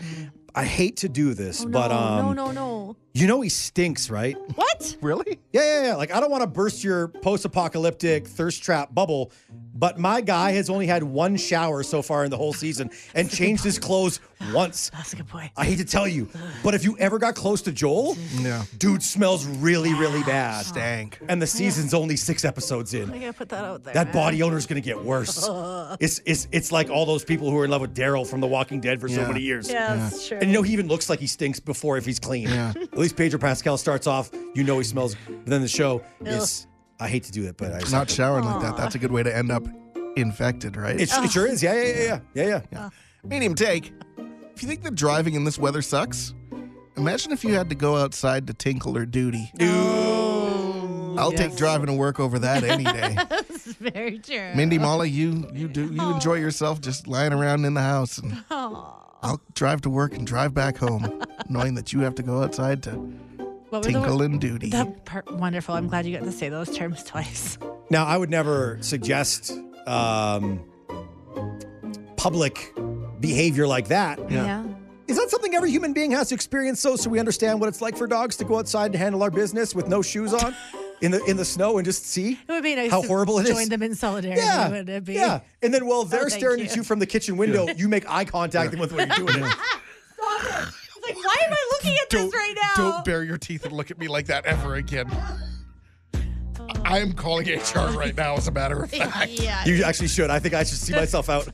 I 0.56 0.64
hate 0.64 0.96
to 0.98 1.08
do 1.08 1.34
this, 1.34 1.62
Oh, 1.64 1.68
but 1.68 1.86
no, 1.92 1.96
um, 1.96 2.34
no, 2.34 2.46
no, 2.46 2.50
no. 2.50 2.96
You 3.14 3.26
know 3.26 3.40
he 3.40 3.48
stinks, 3.48 4.08
right? 4.10 4.36
What? 4.54 4.96
Really? 5.00 5.38
Yeah, 5.52 5.62
yeah, 5.62 5.86
yeah. 5.88 5.94
Like 5.96 6.14
I 6.14 6.20
don't 6.20 6.30
want 6.30 6.42
to 6.42 6.46
burst 6.46 6.82
your 6.82 7.08
post-apocalyptic 7.08 8.26
thirst 8.26 8.62
trap 8.62 8.94
bubble, 8.94 9.32
but 9.74 9.98
my 9.98 10.20
guy 10.20 10.52
has 10.52 10.70
only 10.70 10.86
had 10.86 11.02
one 11.02 11.36
shower 11.36 11.82
so 11.82 12.00
far 12.02 12.24
in 12.24 12.30
the 12.30 12.36
whole 12.36 12.52
season 12.52 12.90
and 13.14 13.30
changed 13.30 13.64
his 13.64 13.78
clothes 13.78 14.20
once. 14.52 14.90
That's 14.90 15.12
a 15.12 15.16
good 15.16 15.28
point. 15.28 15.52
I 15.56 15.64
hate 15.64 15.78
to 15.78 15.84
tell 15.84 16.08
you, 16.08 16.28
but 16.64 16.74
if 16.74 16.84
you 16.84 16.96
ever 16.98 17.18
got 17.18 17.34
close 17.34 17.62
to 17.62 17.72
Joel, 17.72 18.16
Yeah. 18.38 18.64
dude 18.78 19.02
smells 19.02 19.46
really, 19.46 19.92
really 19.94 20.22
ah. 20.22 20.26
bad. 20.26 20.66
Stank. 20.66 21.18
And 21.28 21.40
the 21.40 21.44
oh, 21.44 21.46
season's 21.46 21.94
only 21.94 22.16
six 22.16 22.44
episodes 22.44 22.94
I 22.94 22.98
in. 22.98 23.10
gotta 23.10 23.32
put 23.32 23.48
that 23.50 23.64
out 23.64 23.84
there. 23.84 23.94
That 23.94 24.06
man. 24.06 24.14
body 24.14 24.42
owner's 24.42 24.66
gonna 24.66 24.80
get 24.80 25.02
worse. 25.02 25.48
It's 26.00 26.20
it's 26.24 26.48
it's 26.52 26.72
like 26.72 26.90
all 26.90 27.04
those 27.04 27.24
people 27.24 27.50
who 27.50 27.58
are 27.58 27.64
in 27.64 27.70
love 27.70 27.82
with 27.82 27.94
Daryl 27.94 28.26
from 28.26 28.40
The 28.40 28.46
Walking 28.46 28.80
Dead 28.80 29.00
for 29.00 29.08
so 29.08 29.26
many 29.26 29.40
years. 29.40 29.70
Yeah, 29.70 29.96
that's 29.96 30.28
true. 30.28 30.38
And 30.40 30.48
you 30.48 30.54
know 30.54 30.62
he 30.62 30.72
even 30.72 30.88
looks 30.88 31.10
like 31.10 31.20
he 31.20 31.26
stinks 31.26 31.60
before 31.60 31.96
if 31.98 32.06
he's 32.06 32.18
clean. 32.18 32.48
Yeah. 32.48 32.72
At 33.02 33.06
least 33.06 33.16
Pedro 33.16 33.40
Pascal 33.40 33.76
starts 33.76 34.06
off, 34.06 34.30
you 34.54 34.62
know 34.62 34.78
he 34.78 34.84
smells. 34.84 35.16
But 35.26 35.46
then 35.46 35.60
the 35.60 35.66
show 35.66 36.04
is. 36.20 36.68
I 37.00 37.08
hate 37.08 37.24
to 37.24 37.32
do 37.32 37.48
it, 37.48 37.56
but 37.56 37.72
I 37.72 37.80
just 37.80 37.90
Not 37.90 38.08
showering 38.08 38.44
like 38.44 38.62
that. 38.62 38.76
That's 38.76 38.94
a 38.94 38.98
good 39.00 39.10
way 39.10 39.24
to 39.24 39.36
end 39.36 39.50
up 39.50 39.66
infected, 40.14 40.76
right? 40.76 40.94
It, 40.94 41.10
it 41.12 41.30
sure 41.32 41.48
is. 41.48 41.64
Yeah, 41.64 41.74
yeah, 41.74 41.82
yeah, 41.82 42.20
yeah, 42.32 42.46
yeah, 42.46 42.60
yeah. 42.70 42.90
Medium 43.24 43.56
take. 43.56 43.92
If 44.54 44.62
you 44.62 44.68
think 44.68 44.84
that 44.84 44.94
driving 44.94 45.34
in 45.34 45.42
this 45.42 45.58
weather 45.58 45.82
sucks, 45.82 46.32
imagine 46.96 47.32
if 47.32 47.42
you 47.42 47.54
had 47.54 47.68
to 47.70 47.74
go 47.74 47.96
outside 47.96 48.46
to 48.46 48.54
tinkle 48.54 48.96
or 48.96 49.04
duty. 49.04 49.50
Oh, 49.58 51.16
I'll 51.18 51.32
take 51.32 51.56
driving 51.56 51.86
to 51.86 51.94
work 51.94 52.20
over 52.20 52.38
that 52.38 52.62
any 52.62 52.84
day. 52.84 53.16
That's 53.28 53.72
very 53.72 54.20
true. 54.20 54.54
Mindy, 54.54 54.78
Molly, 54.78 55.10
you 55.10 55.50
you 55.52 55.66
do 55.66 55.92
you 55.92 56.08
enjoy 56.14 56.34
yourself 56.34 56.80
just 56.80 57.08
lying 57.08 57.32
around 57.32 57.64
in 57.64 57.74
the 57.74 57.82
house, 57.82 58.18
and 58.18 58.44
I'll 59.22 59.40
drive 59.54 59.80
to 59.82 59.90
work 59.90 60.14
and 60.14 60.26
drive 60.26 60.52
back 60.54 60.76
home, 60.76 61.22
knowing 61.48 61.74
that 61.74 61.92
you 61.92 62.00
have 62.00 62.14
to 62.16 62.22
go 62.22 62.42
outside 62.42 62.82
to 62.84 62.90
What 62.90 63.72
were 63.72 63.80
the 63.80 63.92
tinkle 63.92 64.16
wor- 64.16 64.24
and 64.24 64.40
duty. 64.40 64.70
the 64.70 64.86
per- 65.04 65.22
wonderful. 65.30 65.74
I'm 65.74 65.88
glad 65.88 66.06
you 66.06 66.16
got 66.16 66.24
to 66.24 66.32
say 66.32 66.48
those 66.48 66.74
terms 66.76 67.02
twice. 67.04 67.58
Now, 67.90 68.04
I 68.06 68.16
would 68.16 68.30
never 68.30 68.78
suggest 68.80 69.52
um, 69.86 70.60
public 72.16 72.74
behavior 73.20 73.66
like 73.66 73.88
that. 73.88 74.18
Yeah. 74.30 74.64
Is 75.08 75.18
that 75.18 75.30
something 75.30 75.54
every 75.54 75.70
human 75.70 75.92
being 75.92 76.10
has 76.12 76.28
to 76.30 76.34
experience, 76.34 76.82
though, 76.82 76.96
so 76.96 77.10
we 77.10 77.18
understand 77.18 77.60
what 77.60 77.68
it's 77.68 77.82
like 77.82 77.96
for 77.96 78.06
dogs 78.06 78.36
to 78.36 78.44
go 78.44 78.58
outside 78.58 78.86
and 78.92 78.94
handle 78.96 79.22
our 79.22 79.30
business 79.30 79.74
with 79.74 79.86
no 79.88 80.00
shoes 80.00 80.32
on 80.32 80.54
in 81.02 81.10
the 81.10 81.22
in 81.24 81.36
the 81.36 81.44
snow 81.44 81.76
and 81.78 81.84
just 81.84 82.06
see 82.06 82.32
It 82.32 82.50
would 82.52 82.62
be 82.62 82.74
nice 82.74 82.90
how 82.90 83.02
to 83.02 83.06
horrible 83.08 83.38
it 83.38 83.48
is? 83.48 83.50
join 83.54 83.68
them 83.68 83.82
in 83.82 83.94
solidarity, 83.94 84.40
yeah, 84.40 84.68
would 84.70 84.88
it 84.88 85.04
be? 85.04 85.14
yeah. 85.14 85.40
And 85.62 85.72
then 85.74 85.86
while 85.86 86.00
oh, 86.00 86.04
they're 86.04 86.20
thank 86.30 86.32
staring 86.32 86.58
you. 86.60 86.64
at 86.66 86.76
you 86.76 86.82
from 86.82 86.98
the 86.98 87.06
kitchen 87.06 87.36
window, 87.36 87.66
you 87.76 87.88
make 87.88 88.08
eye 88.08 88.24
contact 88.24 88.76
with 88.78 88.92
what 88.92 89.06
you're 89.08 89.16
doing. 89.26 89.44
It's 89.44 89.46
like, 91.04 91.16
why 91.16 91.36
am 91.46 91.52
I 91.52 91.68
looking 91.72 91.96
at 92.00 92.08
don't, 92.08 92.24
this 92.26 92.34
right 92.34 92.54
now? 92.56 92.74
don't 92.92 93.04
bare 93.04 93.24
your 93.24 93.38
teeth 93.38 93.64
and 93.64 93.72
look 93.74 93.90
at 93.90 93.98
me 93.98 94.08
like 94.08 94.26
that 94.26 94.46
ever 94.46 94.76
again. 94.76 95.10
I 96.84 96.98
am 96.98 97.12
calling 97.12 97.46
HR 97.48 97.96
right 97.96 98.16
now, 98.16 98.36
as 98.36 98.48
a 98.48 98.50
matter 98.52 98.82
of 98.82 98.90
fact. 98.92 99.30
yeah. 99.30 99.64
You 99.64 99.82
actually 99.84 100.08
should. 100.08 100.30
I 100.30 100.38
think 100.38 100.54
I 100.54 100.62
should 100.64 100.78
see 100.78 100.92
myself 100.94 101.28
out. 101.28 101.48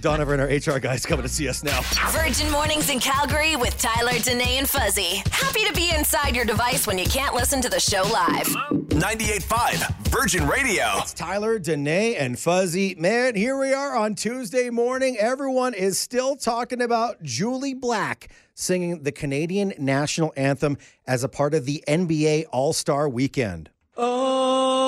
Donovan! 0.00 0.18
Donovan, 0.18 0.40
our 0.40 0.74
HR 0.74 0.78
guy's 0.80 1.06
coming 1.06 1.22
to 1.22 1.28
see 1.28 1.48
us 1.48 1.62
now. 1.62 1.80
Virgin 2.10 2.50
Mornings 2.50 2.90
in 2.90 2.98
Calgary 2.98 3.54
with 3.56 3.78
Tyler, 3.78 4.18
Danae, 4.18 4.56
and 4.58 4.68
Fuzzy. 4.68 5.22
Happy 5.30 5.64
to 5.64 5.72
be 5.72 5.90
inside 5.96 6.34
your 6.34 6.44
device 6.44 6.86
when 6.88 6.98
you 6.98 7.06
can't 7.06 7.34
listen 7.34 7.62
to 7.62 7.68
the 7.68 7.78
show 7.78 8.02
live. 8.02 8.46
98.5 8.48 9.96
Virgin 10.08 10.48
Radio. 10.48 10.84
It's 10.96 11.12
Tyler, 11.14 11.58
Danae, 11.60 12.16
and 12.16 12.36
Fuzzy. 12.38 12.94
Man, 12.96 13.36
here 13.36 13.56
we 13.58 13.72
are 13.72 13.96
on 13.96 14.16
Tuesday 14.16 14.70
morning. 14.70 15.16
Everyone 15.18 15.72
is 15.72 15.98
still 15.98 16.34
talking 16.36 16.82
about 16.82 17.22
Jully 17.22 17.78
Black 17.78 18.28
singing 18.54 19.04
the 19.04 19.12
Canadian 19.12 19.72
national 19.78 20.32
anthem 20.36 20.76
as 21.06 21.22
a 21.22 21.28
part 21.28 21.54
of 21.54 21.64
the 21.64 21.84
NBA 21.86 22.46
All 22.50 22.72
Star 22.72 23.08
weekend. 23.08 23.70
Oh, 23.96 24.82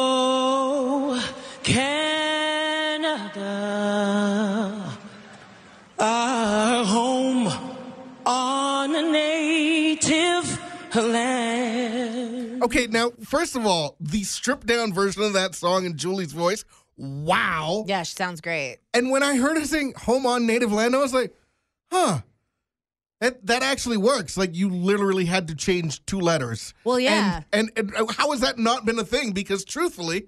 Canada, 1.62 3.38
Okay, 12.62 12.86
now, 12.86 13.12
first 13.24 13.56
of 13.56 13.66
all, 13.66 13.96
the 14.00 14.22
stripped 14.24 14.66
down 14.66 14.92
version 14.92 15.22
of 15.22 15.32
that 15.32 15.54
song 15.54 15.84
in 15.84 15.96
Jully's 15.96 16.32
voice, 16.32 16.64
wow. 16.96 17.84
Yeah, 17.86 18.02
she 18.02 18.14
sounds 18.14 18.40
great. 18.40 18.78
And 18.92 19.10
when 19.10 19.22
I 19.22 19.36
heard 19.36 19.56
her 19.58 19.64
sing 19.64 19.94
Home 19.98 20.26
on 20.26 20.46
Native 20.46 20.72
Land, 20.72 20.94
I 20.94 20.98
was 20.98 21.14
like, 21.14 21.34
huh. 21.90 22.20
That, 23.20 23.46
that 23.48 23.62
actually 23.62 23.98
works. 23.98 24.38
Like 24.38 24.56
you 24.56 24.70
literally 24.70 25.26
had 25.26 25.48
to 25.48 25.54
change 25.54 26.04
two 26.06 26.20
letters. 26.20 26.72
Well, 26.84 26.98
yeah. 26.98 27.42
And, 27.52 27.70
and 27.76 27.92
and 27.94 28.10
how 28.10 28.30
has 28.30 28.40
that 28.40 28.58
not 28.58 28.86
been 28.86 28.98
a 28.98 29.04
thing? 29.04 29.32
Because 29.32 29.62
truthfully, 29.62 30.26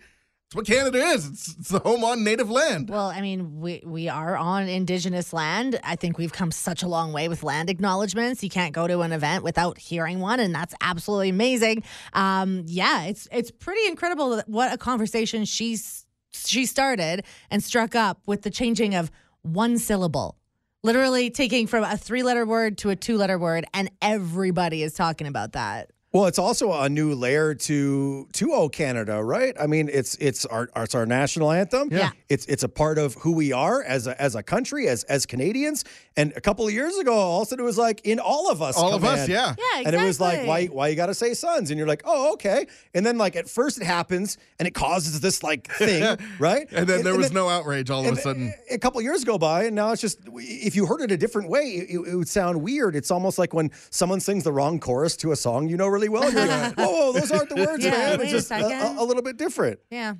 it's 0.53 0.57
what 0.57 0.67
Canada 0.67 0.99
is. 0.99 1.27
It's, 1.27 1.57
it's 1.59 1.69
the 1.71 1.79
home 1.79 2.05
on 2.05 2.25
native 2.25 2.51
land. 2.51 2.91
Well, 2.91 3.07
I 3.07 3.23
mean, 3.23 3.59
we 3.61 3.83
we 3.87 4.11
are 4.11 4.37
on 4.37 4.69
Indigenous 4.69 5.33
land. 5.33 5.81
I 5.83 5.97
think 5.97 6.19
we've 6.19 6.33
come 6.33 6.51
such 6.51 6.83
a 6.83 6.89
long 6.89 7.15
way 7.15 7.27
with 7.27 7.43
land 7.43 7.71
acknowledgments. 7.71 8.45
You 8.45 8.51
can't 8.51 8.75
go 8.75 8.87
to 8.87 9.01
an 9.01 9.13
event 9.13 9.45
without 9.45 9.79
hearing 9.79 10.21
one, 10.21 10.41
and 10.41 10.55
that's 10.55 10.75
absolutely 10.83 11.31
amazing. 11.31 11.85
Um, 12.13 12.65
yeah, 12.67 13.05
it's 13.05 13.29
it's 13.33 13.51
pretty 13.51 13.87
incredible 13.87 14.43
what 14.47 14.71
a 14.71 14.77
conversation 14.77 15.47
she's 15.47 16.05
she 16.35 16.67
started 16.67 17.25
and 17.51 17.65
struck 17.65 17.95
up 17.95 18.21
with 18.27 18.43
the 18.43 18.51
changing 18.51 18.95
of 18.95 19.11
one 19.41 19.79
syllable. 19.79 20.37
Literally 20.83 21.31
taking 21.31 21.67
from 21.67 21.83
a 21.83 21.97
three 21.97 22.23
letter 22.23 22.45
word 22.45 22.77
to 22.79 22.91
a 22.91 22.97
two 22.97 23.17
letter 23.17 23.39
word, 23.39 23.65
and 23.73 23.91
everybody 24.03 24.83
is 24.83 24.93
talking 24.93 25.27
about 25.27 25.53
that. 25.53 25.93
Well, 26.13 26.27
it's 26.27 26.39
also 26.39 26.73
a 26.73 26.91
new 26.91 27.15
layer 27.15 27.55
to 27.55 28.29
to 28.33 28.53
O 28.53 28.69
Canada, 28.69 29.23
right? 29.25 29.57
I 29.59 29.67
mean, 29.67 29.89
it's 29.91 30.15
it's 30.17 30.45
our 30.45 30.69
it's 30.77 30.95
our 30.95 31.07
national 31.07 31.51
anthem. 31.51 31.89
Yeah. 31.91 32.11
It's 32.29 32.45
it's 32.47 32.63
a 32.63 32.69
part 32.69 32.99
of 32.99 33.15
who 33.15 33.33
we 33.33 33.53
are 33.53 33.83
as 33.83 34.07
a 34.07 34.21
as 34.21 34.35
a 34.35 34.43
country, 34.43 34.89
as 34.89 35.05
as 35.05 35.25
Canadians. 35.25 35.85
And 36.15 36.35
a 36.37 36.43
couple 36.43 36.67
of 36.67 36.73
years 36.75 36.99
ago, 36.99 37.15
all 37.15 37.41
of 37.41 37.47
a 37.47 37.49
sudden 37.49 37.63
it 37.65 37.67
was 37.67 37.79
like 37.79 38.03
in 38.05 38.21
all 38.21 38.51
of 38.51 38.61
us. 38.61 38.77
All 38.77 38.95
of 38.95 39.03
us, 39.05 39.25
command. 39.25 39.31
yeah. 39.31 39.55
Yeah, 39.59 39.83
And 39.87 39.97
it 39.97 40.05
was 40.05 40.21
like, 40.21 40.47
why 40.47 40.67
why 40.67 40.89
you 40.89 40.97
gotta 40.97 41.15
say 41.15 41.33
sons? 41.33 41.71
And 41.71 41.79
you're 41.79 41.89
like, 41.89 42.03
oh, 42.05 42.35
okay. 42.35 42.67
And 42.93 43.07
then 43.07 43.17
like 43.17 43.35
at 43.35 43.49
first 43.49 43.81
it 43.81 43.85
happens 43.85 44.37
and 44.59 44.69
it 44.69 44.75
causes 44.75 45.21
this 45.21 45.43
like 45.43 45.67
thing, 45.73 46.19
right? 46.39 46.69
And 46.73 46.87
then 46.87 47.05
there 47.05 47.17
was 47.17 47.33
no 47.33 47.49
outrage 47.49 47.89
all 47.89 48.07
of 48.07 48.13
a 48.19 48.21
sudden. 48.21 48.53
A 48.71 48.77
couple 48.77 48.99
of 48.99 49.05
years 49.05 49.25
go 49.25 49.39
by, 49.39 49.65
and 49.65 49.75
now 49.75 49.93
it's 49.93 50.03
just 50.03 50.19
if 50.37 50.77
you 50.77 50.85
heard 50.85 51.01
it 51.01 51.11
a 51.11 51.17
different 51.17 51.49
way, 51.49 51.63
it, 51.89 52.07
it 52.07 52.17
would 52.17 52.29
sound 52.29 52.63
weird. 52.63 52.95
It's 52.97 53.11
almost 53.11 53.39
like 53.39 53.55
when 53.55 53.71
someone 53.89 54.21
sings 54.21 54.45
the 54.45 54.53
wrong 54.53 54.79
chorus 54.79 55.17
to 55.19 55.33
a 55.33 55.37
song 55.37 55.71
you 55.71 55.79
know 55.79 55.87
really 55.89 56.02
well. 56.09 56.31
You're 56.33 56.47
like, 56.47 56.75
whoa, 56.79 56.87
whoa, 56.91 57.13
those 57.13 57.31
aren't 57.31 57.49
the 57.49 57.57
words, 57.57 57.85
Yeah, 57.85 57.91
man. 57.91 58.19
wait 58.19 58.25
It's 58.25 58.33
a 58.33 58.37
just 58.37 58.51
a, 58.51 58.61
second. 58.71 58.97
a- 58.99 59.03
a 59.03 59.05
little 59.05 59.23
bit 59.23 59.37
different. 59.37 59.81
Yeah. 59.91 60.15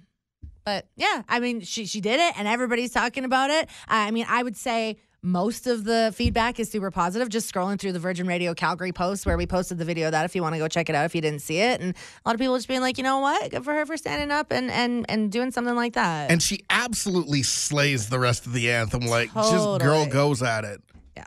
But 0.65 0.87
yeah, 0.97 1.23
I 1.29 1.41
mean, 1.41 1.61
she 1.63 1.87
she 1.87 2.01
did 2.01 2.21
it, 2.21 2.39
and 2.39 2.47
everybody's 2.47 2.93
talking 2.93 3.25
about 3.25 3.51
it. 3.51 3.69
I 3.89 4.11
mean, 4.13 4.27
I 4.29 4.45
would 4.45 4.57
say 4.57 4.97
most 5.25 5.67
of 5.67 5.83
the 5.85 6.13
feedback 6.17 6.61
is 6.61 6.71
super 6.71 6.91
positive. 6.93 7.29
Just 7.29 7.53
scrolling 7.53 7.81
through 7.81 7.93
the 7.93 7.99
Virgin 7.99 8.29
Radio 8.29 8.55
Calgary 8.55 8.93
post 8.93 9.27
where 9.27 9.37
we 9.37 9.45
posted 9.45 9.79
the 9.79 9.85
video 9.85 10.07
of 10.07 10.13
that 10.13 10.25
if 10.25 10.37
you 10.37 10.43
want 10.43 10.55
to 10.55 10.59
go 10.61 10.69
check 10.69 10.89
it 10.89 10.95
out 10.95 11.05
if 11.05 11.17
you 11.17 11.21
didn't 11.21 11.41
see 11.41 11.59
it, 11.59 11.81
and 11.81 11.95
a 11.97 12.29
lot 12.29 12.35
of 12.37 12.41
people 12.41 12.55
just 12.57 12.69
being 12.69 12.81
like, 12.81 12.97
you 12.97 13.03
know 13.03 13.19
what, 13.19 13.51
good 13.51 13.65
for 13.65 13.73
her 13.75 13.85
for 13.87 13.97
standing 13.97 14.31
up 14.31 14.53
and 14.53 14.71
and 14.71 15.05
and 15.09 15.33
doing 15.33 15.51
something 15.51 15.75
like 15.75 15.95
that. 15.95 16.31
And 16.31 16.41
she 16.41 16.61
absolutely 16.71 17.43
slays 17.43 18.09
the 18.09 18.21
rest 18.21 18.47
of 18.47 18.53
the 18.53 18.71
anthem. 18.71 19.03
Like, 19.03 19.35
just 19.35 19.81
girl 19.81 20.07
goes 20.07 20.45
at 20.45 20.63
it. 20.65 20.81
Yeah. 21.17 21.25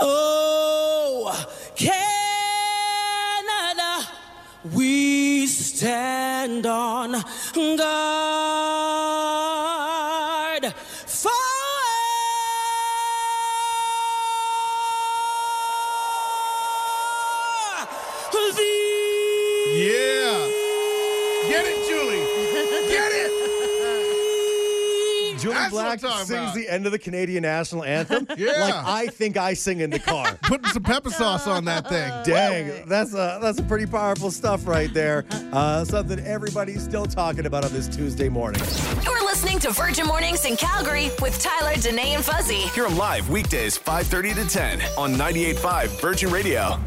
Oh, 0.00 1.46
Canada, 1.74 2.06
we 4.64 5.46
stand 5.46 6.66
on 6.66 7.12
guard 7.76 8.34
for 11.06 11.30
thee. 18.56 19.86
Yeah. 19.88 20.48
Get 21.48 21.64
it, 21.64 21.78
Jully. 21.88 22.20
Get 22.88 23.12
it. 23.12 23.30
Jully 25.40 25.54
That's 25.54 25.70
Black 25.72 26.00
sings 26.00 26.30
about. 26.30 26.54
the 26.54 26.68
end 26.68 26.86
of 26.86 26.92
the 26.92 26.98
Canadian 26.98 27.42
national 27.42 27.84
anthem. 27.84 28.26
Yeah. 28.36 28.52
Like 28.60 28.74
I 28.74 29.06
think 29.08 29.36
I 29.36 29.54
sing 29.54 29.80
in 29.80 29.90
the 29.90 29.98
car. 29.98 30.38
Putting 30.42 30.66
some 30.70 30.82
pepper 30.82 31.10
sauce 31.10 31.46
on 31.46 31.64
that 31.66 31.88
thing. 31.88 32.10
Dang, 32.24 32.86
that's 32.86 33.12
a 33.12 33.38
that's 33.42 33.58
a 33.58 33.62
pretty 33.64 33.86
powerful 33.86 34.30
stuff 34.30 34.66
right 34.66 34.92
there. 34.94 35.24
Uh, 35.52 35.84
something 35.84 36.18
everybody's 36.20 36.82
still 36.82 37.06
talking 37.06 37.46
about 37.46 37.64
on 37.64 37.72
this 37.72 37.88
Tuesday 37.88 38.28
morning. 38.28 38.62
You're 39.04 39.24
listening 39.24 39.58
to 39.60 39.70
Virgin 39.70 40.06
Mornings 40.06 40.44
in 40.44 40.56
Calgary 40.56 41.10
with 41.20 41.38
Tyler, 41.40 41.74
Danae, 41.76 42.14
and 42.14 42.24
Fuzzy. 42.24 42.60
Hear 42.74 42.86
'em 42.86 42.96
live 42.96 43.28
weekdays 43.28 43.76
5:30 43.76 44.34
to 44.34 44.46
10 44.48 44.80
on 44.96 45.16
98.5 45.16 46.00
Virgin 46.00 46.30
Radio. 46.30 46.78